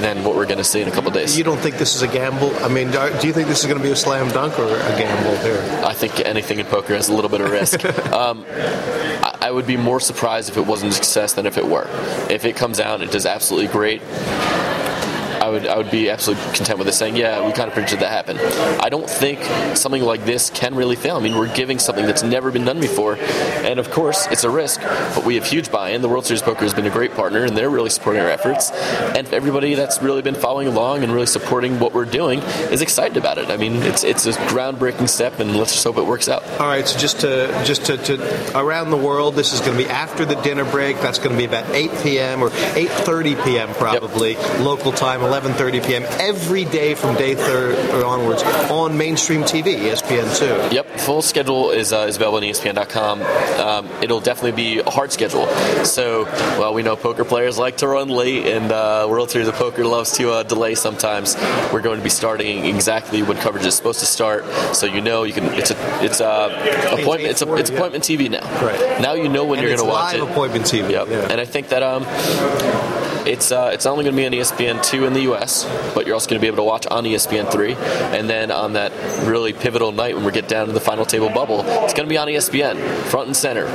than 0.00 0.24
what 0.24 0.36
we're 0.36 0.46
going 0.46 0.58
to 0.58 0.64
see 0.64 0.80
in 0.80 0.88
a 0.88 0.92
couple 0.92 1.10
days. 1.10 1.36
You 1.36 1.44
don't 1.44 1.58
think 1.58 1.76
this 1.76 1.94
is 1.94 2.02
a 2.02 2.08
gamble? 2.08 2.54
I 2.64 2.68
mean, 2.68 2.90
do 2.90 3.26
you 3.26 3.32
think 3.32 3.48
this 3.48 3.60
is 3.60 3.66
going 3.66 3.78
to 3.78 3.84
be 3.84 3.90
a 3.90 3.96
slam 3.96 4.28
dunk 4.28 4.58
or 4.58 4.66
a 4.66 4.98
gamble 4.98 5.36
here? 5.38 5.60
I 5.84 5.94
think 5.94 6.20
anything 6.20 6.58
in 6.58 6.66
poker 6.66 6.94
has 6.94 7.08
a 7.08 7.14
little 7.14 7.30
bit 7.30 7.40
of 7.40 7.50
risk. 7.50 7.84
um, 8.12 8.44
I, 8.48 9.38
I 9.42 9.50
would 9.50 9.66
be 9.66 9.76
more 9.76 10.00
surprised 10.00 10.50
if 10.50 10.56
it 10.56 10.66
wasn't 10.66 10.92
a 10.92 10.94
success 10.94 11.32
than 11.32 11.46
if 11.46 11.58
it 11.58 11.66
were. 11.66 11.86
If 12.30 12.44
it 12.44 12.56
comes 12.56 12.80
out 12.80 13.00
and 13.00 13.08
it 13.08 13.12
does 13.12 13.26
absolutely 13.26 13.68
great, 13.68 14.00
I 15.40 15.48
would 15.48 15.66
I 15.66 15.76
would 15.76 15.90
be 15.90 16.10
absolutely 16.10 16.44
content 16.52 16.78
with 16.78 16.88
it 16.88 16.92
saying, 16.92 17.16
yeah, 17.16 17.46
we 17.46 17.52
kind 17.52 17.68
of 17.68 17.74
predicted 17.74 18.00
that 18.00 18.10
happen. 18.10 18.38
I 18.82 18.88
don't 18.90 19.08
think 19.08 19.40
something 19.76 20.02
like 20.02 20.24
this 20.24 20.50
can 20.50 20.74
really 20.74 20.96
fail. 20.96 21.16
I 21.16 21.20
mean, 21.20 21.36
we're 21.36 21.54
giving 21.54 21.78
something 21.78 22.04
that's 22.06 22.22
never 22.22 22.50
been 22.50 22.64
done 22.64 22.80
before, 22.80 23.16
and 23.16 23.78
of 23.78 23.90
course, 23.90 24.26
it's 24.26 24.44
a 24.44 24.50
risk, 24.50 24.80
but 24.80 25.24
we 25.24 25.36
have 25.36 25.44
huge 25.44 25.70
buy-in. 25.70 26.02
The 26.02 26.08
World 26.08 26.26
Series 26.26 26.42
Poker 26.42 26.60
has 26.60 26.74
been 26.74 26.86
a 26.86 26.90
great 26.90 27.14
partner, 27.14 27.44
and 27.44 27.56
they're 27.56 27.70
really 27.70 27.90
supporting 27.90 28.22
our 28.22 28.28
efforts. 28.28 28.70
And 28.70 29.26
everybody 29.32 29.74
that's 29.74 30.02
really 30.02 30.22
been 30.22 30.34
following 30.34 30.68
along 30.68 31.02
and 31.02 31.12
really 31.12 31.26
supporting 31.26 31.80
what 31.80 31.94
we're 31.94 32.04
doing 32.04 32.40
is 32.70 32.82
excited 32.82 33.16
about 33.16 33.38
it. 33.38 33.48
I 33.48 33.56
mean, 33.56 33.76
it's 33.76 34.04
it's 34.04 34.26
a 34.26 34.32
groundbreaking 34.32 35.08
step, 35.08 35.40
and 35.40 35.56
let's 35.56 35.72
just 35.72 35.84
hope 35.84 35.96
it 35.96 36.06
works 36.06 36.28
out. 36.28 36.44
All 36.60 36.66
right, 36.66 36.86
so 36.86 36.98
just 36.98 37.20
to 37.20 37.62
just 37.64 37.86
to, 37.86 37.96
to 37.96 38.58
around 38.58 38.90
the 38.90 38.96
world, 38.96 39.36
this 39.36 39.52
is 39.52 39.60
going 39.60 39.78
to 39.78 39.84
be 39.84 39.88
after 39.88 40.24
the 40.24 40.36
dinner 40.42 40.64
break. 40.64 41.00
That's 41.00 41.18
going 41.18 41.30
to 41.30 41.36
be 41.36 41.44
about 41.44 41.70
8 41.70 41.90
p.m. 42.02 42.42
or 42.42 42.50
8:30 42.50 43.44
p.m. 43.44 43.72
probably 43.74 44.32
yep. 44.32 44.60
local 44.60 44.92
time. 44.92 45.22
11:30 45.30 45.86
p.m. 45.86 46.02
every 46.18 46.64
day 46.64 46.94
from 46.96 47.14
day 47.14 47.36
third 47.36 47.76
onwards 48.02 48.42
on 48.68 48.98
mainstream 48.98 49.42
TV, 49.42 49.76
ESPN2. 49.76 50.72
Yep, 50.72 50.98
full 50.98 51.22
schedule 51.22 51.70
is, 51.70 51.92
uh, 51.92 52.06
is 52.08 52.16
available 52.16 52.38
on 52.38 52.42
ESPN.com. 52.42 53.22
Um, 53.22 53.88
it'll 54.02 54.18
definitely 54.18 54.52
be 54.52 54.80
a 54.80 54.90
hard 54.90 55.12
schedule. 55.12 55.46
So, 55.84 56.24
well, 56.58 56.74
we 56.74 56.82
know 56.82 56.96
poker 56.96 57.24
players 57.24 57.58
like 57.58 57.76
to 57.76 57.86
run 57.86 58.08
late, 58.08 58.44
and 58.46 58.72
uh, 58.72 59.06
World 59.08 59.30
Series 59.30 59.46
of 59.46 59.54
Poker 59.54 59.84
loves 59.84 60.16
to 60.18 60.32
uh, 60.32 60.42
delay 60.42 60.74
sometimes. 60.74 61.36
We're 61.72 61.80
going 61.80 61.98
to 61.98 62.04
be 62.04 62.10
starting 62.10 62.64
exactly 62.64 63.22
when 63.22 63.36
coverage 63.36 63.66
is 63.66 63.76
supposed 63.76 64.00
to 64.00 64.06
start, 64.06 64.44
so 64.74 64.86
you 64.86 65.00
know 65.00 65.22
you 65.22 65.32
can. 65.32 65.44
It's 65.54 65.70
a 65.70 66.04
it's 66.04 66.20
a 66.20 66.96
appointment. 66.98 67.30
It's 67.30 67.42
a 67.42 67.54
it's 67.54 67.70
appointment 67.70 68.02
TV 68.02 68.28
now. 68.28 68.42
Right. 68.64 69.00
Now 69.00 69.14
you 69.14 69.28
know 69.28 69.44
when 69.44 69.60
and 69.60 69.68
you're 69.68 69.76
going 69.76 69.86
to 69.86 69.92
watch 69.92 70.14
live 70.14 70.22
it. 70.28 70.30
appointment 70.32 70.64
TV. 70.64 70.90
Yep. 70.90 71.08
Yeah. 71.08 71.28
And 71.30 71.40
I 71.40 71.44
think 71.44 71.68
that 71.68 71.84
um, 71.84 72.02
it's 73.26 73.52
uh, 73.52 73.70
it's 73.72 73.84
not 73.84 73.92
only 73.92 74.04
going 74.04 74.16
to 74.16 74.20
be 74.20 74.26
on 74.26 74.32
ESPN 74.32 74.82
two 74.84 75.04
in 75.04 75.12
the 75.12 75.22
U.S., 75.22 75.64
but 75.94 76.06
you're 76.06 76.14
also 76.14 76.28
going 76.28 76.38
to 76.38 76.42
be 76.42 76.46
able 76.46 76.58
to 76.58 76.64
watch 76.64 76.86
on 76.86 77.04
ESPN 77.04 77.50
three, 77.50 77.74
and 77.74 78.28
then 78.28 78.50
on 78.50 78.74
that 78.74 78.92
really 79.26 79.52
pivotal 79.52 79.92
night 79.92 80.14
when 80.14 80.24
we 80.24 80.32
get 80.32 80.48
down 80.48 80.66
to 80.66 80.72
the 80.72 80.80
final 80.80 81.04
table 81.04 81.28
bubble, 81.28 81.60
it's 81.60 81.94
going 81.94 82.06
to 82.06 82.12
be 82.12 82.18
on 82.18 82.28
ESPN 82.28 82.78
front 83.04 83.26
and 83.26 83.36
center. 83.36 83.68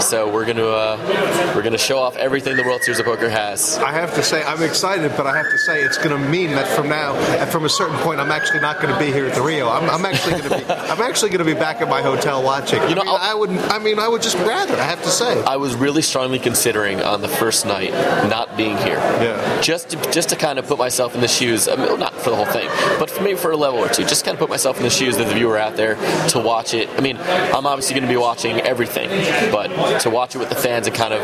So 0.00 0.32
we're 0.32 0.44
going 0.44 0.56
to 0.56 0.70
uh, 0.70 1.52
we're 1.54 1.62
going 1.62 1.72
to 1.72 1.78
show 1.78 1.98
off 1.98 2.16
everything 2.16 2.56
the 2.56 2.64
World 2.64 2.82
Series 2.82 3.00
of 3.00 3.06
Poker 3.06 3.28
has. 3.28 3.78
I 3.78 3.92
have 3.92 4.14
to 4.14 4.22
say 4.22 4.42
I'm 4.42 4.62
excited, 4.62 5.12
but 5.16 5.26
I 5.26 5.36
have 5.36 5.50
to 5.50 5.58
say 5.58 5.82
it's 5.82 5.98
going 5.98 6.10
to 6.10 6.28
mean 6.28 6.50
that 6.50 6.68
from 6.68 6.88
now, 6.88 7.14
from 7.46 7.64
a 7.64 7.68
certain 7.68 7.96
point, 7.98 8.20
I'm 8.20 8.30
actually 8.30 8.60
not 8.60 8.80
going 8.80 8.92
to 8.92 8.98
be 8.98 9.12
here 9.12 9.26
at 9.26 9.34
the 9.34 9.42
Rio. 9.42 9.68
I'm, 9.68 9.88
I'm 9.88 10.04
actually 10.04 10.40
going 10.40 10.50
to 10.50 10.58
be 10.58 10.64
I'm 10.90 11.00
actually 11.00 11.30
going 11.30 11.44
to 11.44 11.44
be 11.44 11.58
back 11.58 11.80
at 11.80 11.88
my 11.88 12.02
hotel 12.02 12.42
watching. 12.42 12.82
You 12.88 12.94
know, 12.94 13.02
I, 13.02 13.06
mean, 13.06 13.18
I 13.20 13.34
would 13.34 13.50
I 13.50 13.78
mean 13.78 13.98
I 13.98 14.08
would 14.08 14.22
just 14.22 14.36
rather. 14.38 14.74
I 14.74 14.84
have 14.84 15.02
to 15.02 15.10
say. 15.10 15.42
I 15.44 15.56
was 15.56 15.74
really 15.74 16.02
strongly 16.02 16.38
considering 16.38 17.02
on 17.02 17.20
the 17.20 17.28
first 17.28 17.66
night 17.66 17.90
not 18.28 18.56
being 18.56 18.76
here. 18.78 18.89
Yeah. 18.96 19.60
Just 19.60 19.90
to, 19.90 20.10
just 20.10 20.30
to 20.30 20.36
kind 20.36 20.58
of 20.58 20.66
put 20.66 20.78
myself 20.78 21.14
in 21.14 21.20
the 21.20 21.28
shoes. 21.28 21.68
I 21.68 21.76
mean, 21.76 21.98
not 21.98 22.14
for 22.14 22.30
the 22.30 22.36
whole 22.36 22.46
thing, 22.46 22.68
but 22.98 23.10
for 23.10 23.22
maybe 23.22 23.38
for 23.38 23.50
a 23.50 23.56
level 23.56 23.78
or 23.80 23.88
two. 23.88 24.04
Just 24.04 24.24
kind 24.24 24.34
of 24.34 24.38
put 24.38 24.50
myself 24.50 24.76
in 24.76 24.82
the 24.82 24.90
shoes 24.90 25.16
of 25.18 25.28
the 25.28 25.34
viewer 25.34 25.58
out 25.58 25.76
there 25.76 25.96
to 26.28 26.38
watch 26.40 26.74
it. 26.74 26.88
I 26.90 27.00
mean, 27.00 27.16
I'm 27.18 27.66
obviously 27.66 27.94
going 27.94 28.06
to 28.06 28.12
be 28.12 28.16
watching 28.16 28.60
everything, 28.60 29.08
but 29.50 30.00
to 30.00 30.10
watch 30.10 30.34
it 30.34 30.38
with 30.38 30.48
the 30.48 30.54
fans 30.54 30.86
and 30.86 30.96
kind 30.96 31.14
of, 31.14 31.20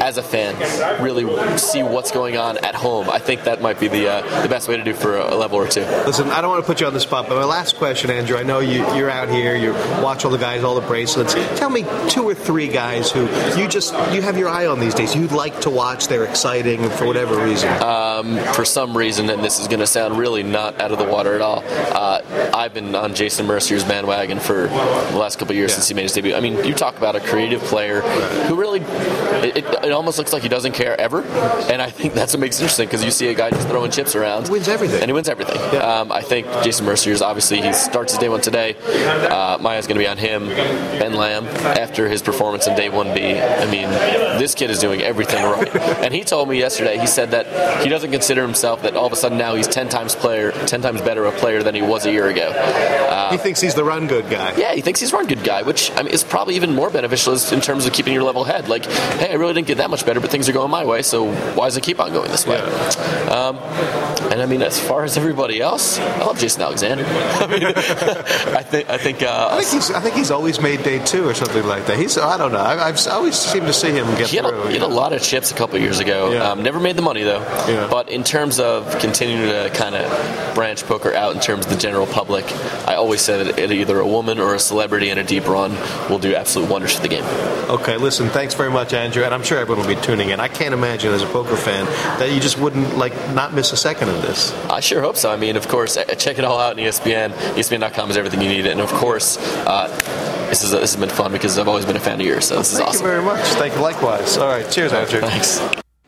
as 0.00 0.16
a 0.16 0.22
fan, 0.22 0.56
really 1.02 1.24
see 1.58 1.82
what's 1.82 2.10
going 2.10 2.36
on 2.36 2.58
at 2.58 2.74
home. 2.74 3.08
I 3.10 3.18
think 3.18 3.44
that 3.44 3.60
might 3.60 3.80
be 3.80 3.88
the 3.88 4.08
uh, 4.08 4.42
the 4.42 4.48
best 4.48 4.68
way 4.68 4.76
to 4.76 4.84
do 4.84 4.94
for 4.94 5.16
a 5.16 5.34
level 5.34 5.58
or 5.58 5.68
two. 5.68 5.80
Listen, 5.80 6.28
I 6.30 6.40
don't 6.40 6.50
want 6.50 6.62
to 6.62 6.66
put 6.66 6.80
you 6.80 6.86
on 6.86 6.94
the 6.94 7.00
spot, 7.00 7.28
but 7.28 7.36
my 7.36 7.44
last 7.44 7.76
question, 7.76 8.10
Andrew. 8.10 8.36
I 8.36 8.42
know 8.42 8.60
you, 8.60 8.78
you're 8.94 9.10
out 9.10 9.28
here, 9.28 9.56
you 9.56 9.72
watch 10.02 10.24
all 10.24 10.30
the 10.30 10.38
guys, 10.38 10.64
all 10.64 10.74
the 10.74 10.86
bracelets. 10.86 11.34
Tell 11.58 11.70
me 11.70 11.84
two 12.08 12.24
or 12.24 12.34
three 12.34 12.68
guys 12.68 13.10
who 13.10 13.22
you 13.58 13.68
just 13.68 13.92
you 14.12 14.22
have 14.22 14.36
your 14.38 14.48
eye 14.48 14.66
on 14.66 14.80
these 14.80 14.94
days. 14.94 15.14
You'd 15.14 15.32
like 15.32 15.60
to 15.60 15.70
watch. 15.70 16.08
They're 16.08 16.24
exciting 16.24 16.82
for 16.96 17.06
whatever 17.06 17.36
reason. 17.44 17.70
Um, 17.82 18.38
for 18.54 18.64
some 18.64 18.96
reason, 18.96 19.28
and 19.30 19.42
this 19.44 19.58
is 19.58 19.68
going 19.68 19.80
to 19.80 19.86
sound 19.86 20.18
really 20.18 20.42
not 20.42 20.80
out 20.80 20.92
of 20.92 20.98
the 20.98 21.04
water 21.04 21.34
at 21.34 21.40
all. 21.40 21.62
Uh, 21.66 22.50
I've 22.54 22.74
been 22.74 22.94
on 22.94 23.14
Jason 23.14 23.46
Mercier's 23.46 23.84
bandwagon 23.84 24.40
for 24.40 24.66
the 24.66 25.16
last 25.16 25.38
couple 25.38 25.54
years 25.54 25.70
yeah. 25.70 25.74
since 25.76 25.88
he 25.88 25.94
made 25.94 26.02
his 26.02 26.12
debut. 26.12 26.34
I 26.34 26.40
mean, 26.40 26.64
you 26.64 26.74
talk 26.74 26.96
about 26.96 27.16
a 27.16 27.20
creative 27.20 27.60
player 27.62 28.00
who 28.46 28.56
really, 28.56 28.80
it, 28.80 29.58
it, 29.58 29.92
almost 29.92 30.18
looks 30.18 30.32
like 30.32 30.42
he 30.42 30.48
doesn't 30.48 30.72
care 30.72 30.98
ever, 31.00 31.22
and 31.22 31.82
I 31.82 31.90
think 31.90 32.14
that's 32.14 32.32
what 32.32 32.40
makes 32.40 32.58
it 32.58 32.62
interesting 32.62 32.86
because 32.86 33.04
you 33.04 33.10
see 33.10 33.28
a 33.28 33.34
guy 33.34 33.50
just 33.50 33.68
throwing 33.68 33.90
chips 33.90 34.14
around, 34.14 34.46
he 34.46 34.52
wins 34.52 34.68
everything, 34.68 35.00
and 35.02 35.08
he 35.08 35.12
wins 35.12 35.28
everything. 35.28 35.56
Yeah. 35.72 36.00
Um, 36.00 36.12
I 36.12 36.22
think 36.22 36.46
Jason 36.62 36.86
Mercier's 36.86 37.22
obviously 37.22 37.60
he 37.60 37.72
starts 37.72 38.12
his 38.12 38.18
day 38.18 38.28
one 38.28 38.40
today. 38.40 38.76
Uh, 38.76 39.58
Maya's 39.60 39.86
going 39.86 39.98
to 39.98 40.02
be 40.02 40.08
on 40.08 40.18
him. 40.18 40.46
Ben 40.46 41.14
Lamb 41.14 41.46
after 41.46 42.08
his 42.08 42.22
performance 42.22 42.66
in 42.66 42.76
day 42.76 42.88
one 42.88 43.12
B. 43.14 43.38
I 43.38 43.70
mean, 43.70 43.88
this 44.38 44.54
kid 44.54 44.70
is 44.70 44.78
doing 44.78 45.02
everything 45.02 45.44
right, 45.44 45.74
and 45.76 46.14
he 46.14 46.24
told 46.24 46.48
me 46.48 46.58
yesterday. 46.58 46.85
He 46.86 47.06
said 47.06 47.30
that 47.32 47.82
he 47.82 47.88
doesn't 47.88 48.10
consider 48.10 48.42
himself 48.42 48.82
that 48.82 48.96
all 48.96 49.06
of 49.06 49.12
a 49.12 49.16
sudden 49.16 49.38
now 49.38 49.54
he's 49.54 49.68
ten 49.68 49.88
times 49.88 50.14
player, 50.14 50.52
ten 50.66 50.82
times 50.82 51.00
better 51.00 51.24
a 51.26 51.32
player 51.32 51.62
than 51.62 51.74
he 51.74 51.82
was 51.82 52.06
a 52.06 52.12
year 52.12 52.28
ago. 52.28 52.50
Uh, 52.50 53.30
he 53.30 53.38
thinks 53.38 53.60
he's 53.60 53.74
the 53.74 53.84
run 53.84 54.06
good 54.06 54.28
guy. 54.30 54.54
Yeah, 54.56 54.74
he 54.74 54.80
thinks 54.80 55.00
he's 55.00 55.12
run 55.12 55.26
good 55.26 55.44
guy, 55.44 55.62
which 55.62 55.90
I 55.92 56.02
mean 56.02 56.12
is 56.12 56.24
probably 56.24 56.56
even 56.56 56.74
more 56.74 56.90
beneficial 56.90 57.36
in 57.52 57.60
terms 57.60 57.86
of 57.86 57.92
keeping 57.92 58.12
your 58.12 58.22
level 58.22 58.44
head. 58.44 58.68
Like, 58.68 58.84
hey, 58.86 59.30
I 59.30 59.34
really 59.34 59.54
didn't 59.54 59.66
get 59.66 59.78
that 59.78 59.90
much 59.90 60.06
better, 60.06 60.20
but 60.20 60.30
things 60.30 60.48
are 60.48 60.52
going 60.52 60.70
my 60.70 60.84
way, 60.84 61.02
so 61.02 61.32
why 61.54 61.66
does 61.66 61.76
it 61.76 61.82
keep 61.82 62.00
on 62.00 62.12
going 62.12 62.30
this 62.30 62.46
way? 62.46 62.58
Yeah. 62.58 63.30
Um, 63.30 63.56
and 64.30 64.42
I 64.42 64.46
mean, 64.46 64.62
as 64.62 64.80
far 64.80 65.04
as 65.04 65.16
everybody 65.16 65.60
else, 65.60 65.98
I 65.98 66.24
love 66.24 66.38
Jason 66.38 66.62
Alexander. 66.62 67.04
I 67.08 67.46
mean, 67.46 67.64
I 67.64 68.62
think 68.62 68.90
I 68.90 68.98
think 68.98 69.22
uh, 69.22 69.48
I 69.50 69.62
think 69.62 69.74
he's 69.74 69.90
I 69.90 70.00
think 70.00 70.14
he's 70.14 70.30
always 70.30 70.60
made 70.60 70.82
day 70.82 71.04
two 71.04 71.28
or 71.28 71.34
something 71.34 71.64
like 71.66 71.86
that. 71.86 71.98
He's 71.98 72.18
I 72.18 72.36
don't 72.36 72.52
know. 72.52 72.60
I, 72.60 72.86
have 72.86 73.06
always 73.08 73.36
seemed 73.36 73.66
to 73.66 73.72
see 73.72 73.90
him 73.90 74.06
get 74.16 74.28
he 74.28 74.38
through. 74.38 74.50
Had 74.50 74.66
a, 74.66 74.68
he 74.68 74.74
had 74.74 74.82
a 74.82 74.86
lot 74.86 75.12
of 75.12 75.22
chips 75.22 75.50
a 75.50 75.54
couple 75.54 75.78
years 75.78 76.00
ago. 76.00 76.32
Yeah. 76.32 76.50
Um, 76.50 76.62
never 76.62 76.75
made 76.80 76.96
the 76.96 77.02
money 77.02 77.22
though. 77.22 77.40
Yeah. 77.68 77.88
But 77.90 78.08
in 78.08 78.24
terms 78.24 78.58
of 78.58 78.98
continuing 78.98 79.48
to 79.48 79.70
kind 79.76 79.94
of 79.94 80.54
branch 80.54 80.84
poker 80.84 81.14
out 81.14 81.34
in 81.34 81.40
terms 81.40 81.66
of 81.66 81.72
the 81.72 81.78
general 81.78 82.06
public, 82.06 82.44
I 82.86 82.94
always 82.94 83.20
said 83.20 83.46
that 83.46 83.72
either 83.72 83.98
a 83.98 84.06
woman 84.06 84.38
or 84.38 84.54
a 84.54 84.58
celebrity 84.58 85.10
in 85.10 85.18
a 85.18 85.24
deep 85.24 85.46
run 85.46 85.72
will 86.08 86.18
do 86.18 86.34
absolute 86.34 86.70
wonders 86.70 86.94
for 86.94 87.02
the 87.02 87.08
game. 87.08 87.24
Okay, 87.68 87.96
listen, 87.96 88.28
thanks 88.28 88.54
very 88.54 88.70
much, 88.70 88.92
Andrew, 88.94 89.24
and 89.24 89.34
I'm 89.34 89.42
sure 89.42 89.58
everyone 89.58 89.86
will 89.86 89.94
be 89.94 90.00
tuning 90.00 90.30
in. 90.30 90.40
I 90.40 90.48
can't 90.48 90.74
imagine 90.74 91.12
as 91.12 91.22
a 91.22 91.26
poker 91.26 91.56
fan 91.56 91.84
that 92.18 92.32
you 92.32 92.40
just 92.40 92.58
wouldn't 92.58 92.96
like 92.96 93.14
not 93.32 93.54
miss 93.54 93.72
a 93.72 93.76
second 93.76 94.08
of 94.08 94.22
this. 94.22 94.52
I 94.70 94.80
sure 94.80 95.00
hope 95.00 95.16
so. 95.16 95.30
I 95.30 95.36
mean, 95.36 95.56
of 95.56 95.68
course, 95.68 95.96
check 96.18 96.38
it 96.38 96.44
all 96.44 96.58
out 96.58 96.72
on 96.72 96.76
ESPN. 96.78 97.32
ESPN.com 97.54 98.10
is 98.10 98.16
everything 98.16 98.40
you 98.40 98.48
need, 98.48 98.66
and 98.66 98.80
of 98.80 98.92
course. 98.92 99.38
Uh, 99.66 99.88
this 100.48 100.62
is 100.62 100.70
this 100.70 100.94
has 100.94 100.96
been 100.96 101.08
fun 101.08 101.32
because 101.32 101.58
I've 101.58 101.68
always 101.68 101.84
been 101.84 101.96
a 101.96 102.00
fan 102.00 102.20
of 102.20 102.26
yours, 102.26 102.46
so 102.46 102.56
this 102.56 102.72
is 102.72 102.80
awesome. 102.80 102.92
Thank 102.92 103.02
you 103.02 103.08
very 103.08 103.24
much. 103.24 103.44
Thank 103.56 103.74
you. 103.74 103.80
Likewise. 103.80 104.36
All 104.38 104.48
right. 104.48 104.68
Cheers, 104.70 104.92
Andrew. 104.92 105.20
Thanks. 105.20 105.60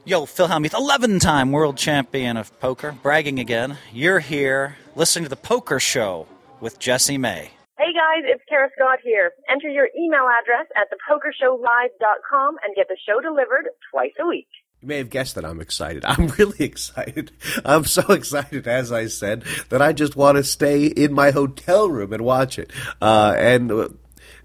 Yo, 0.09 0.25
Phil 0.25 0.49
Hellmuth, 0.49 0.73
11 0.73 1.19
time 1.19 1.53
world 1.53 1.77
champion 1.77 2.39
of 2.39 2.59
poker, 2.61 2.97
bragging 3.03 3.39
again. 3.39 3.77
You're 3.93 4.21
here 4.21 4.79
listening 4.97 5.25
to 5.25 5.29
the 5.29 5.37
Poker 5.37 5.79
Show 5.79 6.27
with 6.61 6.79
Jesse 6.79 7.19
May. 7.19 7.51
Hey 7.77 7.93
guys, 7.93 8.25
it's 8.25 8.43
Kara 8.49 8.71
Scott 8.75 9.01
here. 9.05 9.33
Enter 9.51 9.69
your 9.69 9.91
email 9.95 10.27
address 10.41 10.67
at 10.75 10.89
thepokershowlive.com 10.89 12.57
and 12.65 12.75
get 12.75 12.89
the 12.89 12.97
show 13.07 13.21
delivered 13.21 13.69
twice 13.91 14.15
a 14.19 14.27
week. 14.27 14.49
You 14.81 14.89
may 14.89 14.97
have 14.97 15.11
guessed 15.11 15.35
that 15.35 15.45
I'm 15.45 15.61
excited. 15.61 16.03
I'm 16.07 16.29
really 16.39 16.65
excited. 16.65 17.31
I'm 17.67 17.85
so 17.85 18.01
excited, 18.13 18.67
as 18.67 18.91
I 18.91 19.09
said, 19.09 19.45
that 19.69 19.83
I 19.83 19.93
just 19.93 20.17
want 20.17 20.37
to 20.37 20.43
stay 20.43 20.87
in 20.87 21.13
my 21.13 21.33
hotel 21.33 21.87
room 21.91 22.15
and 22.15 22.25
watch 22.25 22.59
it. 22.59 22.73
Uh, 23.03 23.35
and 23.37 23.71
uh, 23.71 23.89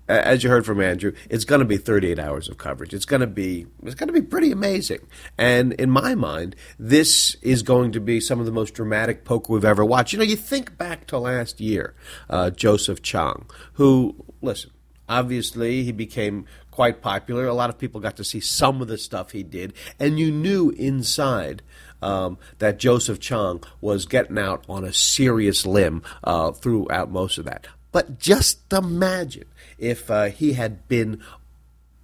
as 0.08 0.44
you 0.44 0.50
heard 0.50 0.66
from 0.66 0.82
Andrew, 0.82 1.13
it's 1.30 1.46
going 1.46 1.60
to 1.60 1.66
be 1.66 1.78
38 1.78 2.20
hours 2.20 2.50
of 2.50 2.58
coverage. 2.58 2.94
It's 2.94 3.06
going 3.06 3.22
to 3.22 3.28
be 3.28 3.68
it's 3.84 3.96
going 3.96 4.08
to 4.08 4.13
be 4.13 4.22
pretty 4.22 4.52
amazing. 4.52 5.08
And 5.38 5.74
in 5.74 5.89
my 5.89 6.16
mind, 6.16 6.56
this 6.78 7.36
is 7.42 7.63
going 7.63 7.92
to 7.94 8.00
be 8.00 8.20
some 8.20 8.39
of 8.39 8.46
the 8.46 8.52
most 8.52 8.74
dramatic 8.74 9.24
poker 9.24 9.54
we've 9.54 9.66
ever 9.66 9.86
watched. 9.86 10.13
You 10.13 10.20
know, 10.20 10.26
you 10.26 10.36
think 10.36 10.78
back 10.78 11.08
to 11.08 11.18
last 11.18 11.62
year, 11.62 11.96
uh, 12.30 12.50
Joseph 12.50 13.02
Cheong, 13.02 13.50
who 13.74 14.16
listen, 14.42 14.72
obviously 15.08 15.84
he 15.84 15.92
became 15.92 16.46
quite 16.72 17.02
popular. 17.02 17.46
A 17.46 17.54
lot 17.54 17.70
of 17.70 17.78
people 17.78 18.02
got 18.02 18.18
to 18.18 18.24
see 18.24 18.39
some 18.39 18.82
of 18.82 18.88
the 18.88 18.98
stuff 18.98 19.32
he 19.32 19.44
did, 19.44 19.74
and 20.00 20.20
you 20.20 20.32
knew 20.32 20.72
inside. 20.72 21.62
Um, 22.02 22.38
that 22.60 22.80
Joseph 22.80 23.22
Cheong 23.22 23.63
was 23.80 24.06
getting 24.06 24.38
out 24.38 24.66
on 24.68 24.84
a 24.84 24.92
serious 24.92 25.66
limb 25.66 26.04
uh, 26.26 26.52
throughout 26.52 27.10
most 27.10 27.38
of 27.38 27.46
that. 27.46 27.68
But 27.93 28.19
just 28.19 28.73
imagine 28.73 29.45
if 29.77 30.12
uh, 30.12 30.25
he 30.25 30.53
had 30.53 30.89
been 30.89 31.23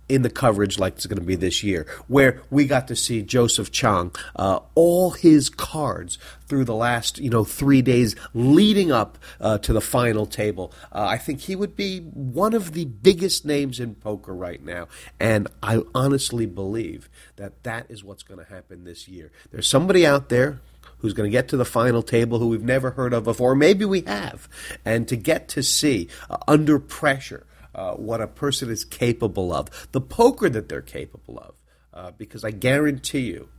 in 0.09 0.23
the 0.23 0.29
coverage 0.29 0.79
like 0.79 0.95
it's 0.95 1.05
going 1.05 1.19
to 1.19 1.25
be 1.25 1.35
this 1.35 1.63
year, 1.63 1.85
where 2.07 2.41
we 2.49 2.65
got 2.65 2.87
to 2.87 2.95
see 2.95 3.21
Joseph 3.21 3.71
Cheong, 3.71 4.15
uh, 4.35 4.59
all 4.73 5.11
his 5.11 5.49
cards 5.49 6.17
through 6.47 6.65
the 6.65 6.75
last 6.75 7.19
you 7.19 7.29
know 7.29 7.43
three 7.43 7.81
days 7.81 8.15
leading 8.33 8.91
up 8.91 9.17
uh, 9.39 9.59
to 9.59 9.71
the 9.71 9.81
final 9.81 10.25
table. 10.25 10.73
Uh, 10.91 11.05
I 11.05 11.17
think 11.17 11.41
he 11.41 11.55
would 11.55 11.75
be 11.75 11.99
one 11.99 12.53
of 12.53 12.73
the 12.73 12.85
biggest 12.85 13.45
names 13.45 13.79
in 13.79 13.95
poker 13.95 14.33
right 14.33 14.63
now, 14.63 14.87
and 15.19 15.47
I 15.61 15.83
honestly 15.93 16.47
believe 16.47 17.09
that 17.35 17.63
that 17.63 17.85
is 17.89 18.03
what's 18.03 18.23
going 18.23 18.43
to 18.43 18.51
happen 18.51 18.83
this 18.83 19.07
year. 19.07 19.31
There's 19.51 19.67
somebody 19.67 20.05
out 20.05 20.29
there 20.29 20.59
who's 20.99 21.13
going 21.13 21.29
to 21.29 21.31
get 21.31 21.47
to 21.49 21.57
the 21.57 21.65
final 21.65 22.01
table 22.01 22.39
who 22.39 22.47
we've 22.47 22.63
never 22.63 22.91
heard 22.91 23.13
of 23.13 23.23
before. 23.23 23.55
Maybe 23.55 23.85
we 23.85 24.01
have. 24.01 24.47
And 24.85 25.07
to 25.07 25.15
get 25.15 25.47
to 25.49 25.63
see 25.63 26.09
uh, 26.29 26.37
under 26.47 26.79
pressure 26.79 27.45
uh, 27.75 27.93
what 27.93 28.21
a 28.21 28.27
person 28.27 28.69
is 28.69 28.83
capable 28.83 29.53
of, 29.53 29.87
the 29.91 30.01
poker 30.01 30.49
that 30.49 30.69
they're 30.69 30.81
capable 30.81 31.37
of. 31.39 31.55
Uh, 31.93 32.11
because 32.11 32.43
I 32.43 32.51
guarantee 32.51 33.21
you 33.21 33.49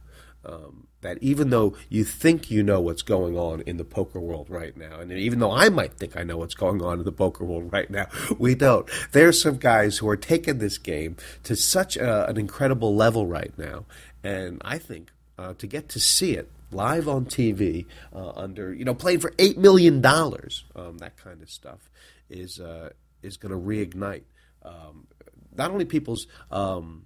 um, 0.44 0.86
that 1.02 1.18
even 1.22 1.50
though 1.50 1.74
you 1.88 2.04
think 2.04 2.50
you 2.50 2.62
know 2.62 2.80
what's 2.80 3.02
going 3.02 3.36
on 3.36 3.60
in 3.62 3.76
the 3.76 3.84
poker 3.84 4.20
world 4.20 4.48
right 4.48 4.76
now, 4.76 5.00
and 5.00 5.12
even 5.12 5.38
though 5.38 5.50
I 5.50 5.68
might 5.68 5.94
think 5.94 6.16
I 6.16 6.22
know 6.22 6.38
what's 6.38 6.54
going 6.54 6.82
on 6.82 6.98
in 6.98 7.04
the 7.04 7.12
poker 7.12 7.44
world 7.44 7.72
right 7.72 7.90
now, 7.90 8.06
we 8.38 8.54
don't. 8.54 8.88
There's 9.12 9.40
some 9.40 9.56
guys 9.56 9.98
who 9.98 10.08
are 10.08 10.16
taking 10.16 10.58
this 10.58 10.78
game 10.78 11.16
to 11.44 11.56
such 11.56 11.96
a, 11.96 12.28
an 12.28 12.36
incredible 12.36 12.94
level 12.94 13.26
right 13.26 13.52
now, 13.58 13.84
and 14.22 14.60
I 14.64 14.78
think 14.78 15.10
uh, 15.38 15.54
to 15.54 15.66
get 15.66 15.88
to 15.90 16.00
see 16.00 16.32
it 16.32 16.50
live 16.70 17.08
on 17.08 17.26
TV 17.26 17.86
uh, 18.14 18.30
under 18.30 18.72
you 18.72 18.84
know 18.84 18.94
playing 18.94 19.20
for 19.20 19.32
eight 19.38 19.58
million 19.58 20.00
dollars, 20.00 20.64
um, 20.74 20.98
that 20.98 21.16
kind 21.16 21.42
of 21.42 21.50
stuff 21.50 21.90
is 22.28 22.60
uh, 22.60 22.90
is 23.22 23.36
going 23.36 23.52
to 23.52 23.58
reignite 23.58 24.22
um, 24.62 25.06
not 25.56 25.70
only 25.70 25.84
people's 25.84 26.26
um, 26.50 27.04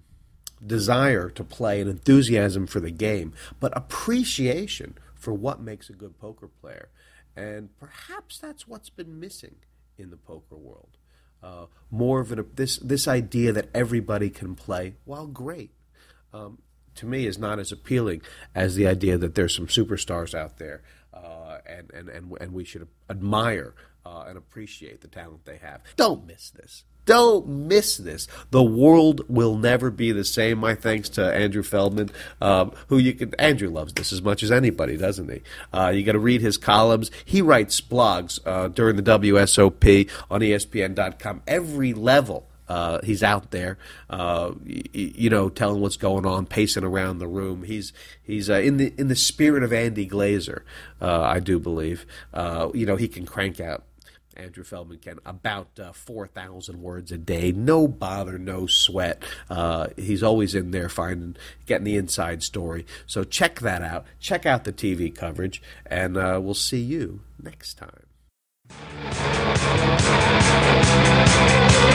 desire 0.65 1.29
to 1.29 1.43
play 1.43 1.81
and 1.81 1.89
enthusiasm 1.89 2.67
for 2.67 2.79
the 2.79 2.91
game, 2.91 3.33
but 3.59 3.75
appreciation 3.75 4.97
for 5.15 5.33
what 5.33 5.59
makes 5.59 5.89
a 5.89 5.93
good 5.93 6.17
poker 6.19 6.47
player. 6.47 6.89
And 7.35 7.77
perhaps 7.79 8.37
that's 8.37 8.67
what's 8.67 8.89
been 8.89 9.19
missing 9.19 9.55
in 9.97 10.09
the 10.09 10.17
poker 10.17 10.55
world. 10.55 10.97
Uh, 11.43 11.65
more 11.91 12.21
of 12.21 12.31
an, 12.31 12.45
this 12.55 12.77
this 12.77 13.07
idea 13.07 13.51
that 13.51 13.69
everybody 13.73 14.29
can 14.29 14.55
play, 14.55 14.95
while 15.03 15.27
great, 15.27 15.71
um, 16.33 16.59
to 16.95 17.05
me 17.05 17.25
is 17.25 17.37
not 17.37 17.59
as 17.59 17.71
appealing 17.71 18.21
as 18.53 18.75
the 18.75 18.87
idea 18.87 19.17
that 19.17 19.35
there's 19.35 19.55
some 19.55 19.67
superstars 19.67 20.33
out 20.33 20.57
there, 20.57 20.81
uh, 21.13 21.59
and, 21.65 21.91
and 21.91 22.09
and 22.09 22.37
and 22.39 22.53
we 22.53 22.63
should 22.63 22.87
admire 23.09 23.73
uh, 24.05 24.25
and 24.27 24.37
appreciate 24.37 25.01
the 25.01 25.07
talent 25.07 25.45
they 25.45 25.57
have. 25.57 25.81
Don't 25.95 26.25
miss 26.25 26.49
this. 26.49 26.83
Don't 27.05 27.47
miss 27.47 27.97
this. 27.97 28.27
The 28.49 28.63
world 28.63 29.21
will 29.29 29.55
never 29.55 29.91
be 29.91 30.11
the 30.11 30.23
same. 30.23 30.57
My 30.57 30.73
thanks 30.73 31.07
to 31.09 31.33
Andrew 31.33 31.61
Feldman, 31.61 32.09
um, 32.41 32.71
who 32.87 32.97
you 32.97 33.13
can. 33.13 33.33
Andrew 33.35 33.69
loves 33.69 33.93
this 33.93 34.11
as 34.11 34.21
much 34.23 34.41
as 34.41 34.51
anybody, 34.51 34.97
doesn't 34.97 35.29
he? 35.29 35.41
Uh, 35.71 35.89
you 35.89 36.03
got 36.03 36.13
to 36.13 36.19
read 36.19 36.41
his 36.41 36.57
columns. 36.57 37.11
He 37.23 37.41
writes 37.41 37.79
blogs 37.79 38.39
uh, 38.45 38.69
during 38.69 38.95
the 38.95 39.03
WSOP 39.03 40.09
on 40.31 40.41
ESPN.com. 40.41 41.43
Every 41.47 41.93
level. 41.93 42.47
Uh, 42.67 42.99
he's 43.03 43.23
out 43.23 43.51
there, 43.51 43.77
uh, 44.09 44.51
you 44.65 45.29
know, 45.29 45.49
telling 45.49 45.81
what's 45.81 45.97
going 45.97 46.25
on, 46.25 46.45
pacing 46.45 46.83
around 46.83 47.19
the 47.19 47.27
room. 47.27 47.63
He's 47.63 47.93
he's 48.23 48.49
uh, 48.49 48.55
in 48.55 48.77
the 48.77 48.93
in 48.97 49.07
the 49.07 49.15
spirit 49.15 49.63
of 49.63 49.71
Andy 49.71 50.07
Glazer, 50.07 50.61
uh, 51.01 51.21
I 51.21 51.39
do 51.39 51.59
believe. 51.59 52.05
Uh, 52.33 52.69
you 52.73 52.85
know, 52.85 52.95
he 52.95 53.07
can 53.07 53.25
crank 53.25 53.59
out 53.59 53.83
Andrew 54.35 54.63
Feldman 54.63 54.99
can 54.99 55.19
about 55.25 55.79
uh, 55.79 55.91
four 55.93 56.27
thousand 56.27 56.81
words 56.81 57.11
a 57.11 57.17
day, 57.17 57.51
no 57.51 57.87
bother, 57.87 58.37
no 58.37 58.67
sweat. 58.67 59.23
Uh, 59.49 59.87
he's 59.95 60.23
always 60.23 60.53
in 60.55 60.71
there 60.71 60.89
finding, 60.89 61.35
getting 61.65 61.85
the 61.85 61.97
inside 61.97 62.43
story. 62.43 62.85
So 63.05 63.23
check 63.23 63.59
that 63.61 63.81
out. 63.81 64.05
Check 64.19 64.45
out 64.45 64.63
the 64.63 64.73
TV 64.73 65.13
coverage, 65.13 65.61
and 65.85 66.17
uh, 66.17 66.39
we'll 66.41 66.53
see 66.53 66.81
you 66.81 67.21
next 67.41 67.75
time. 67.75 68.05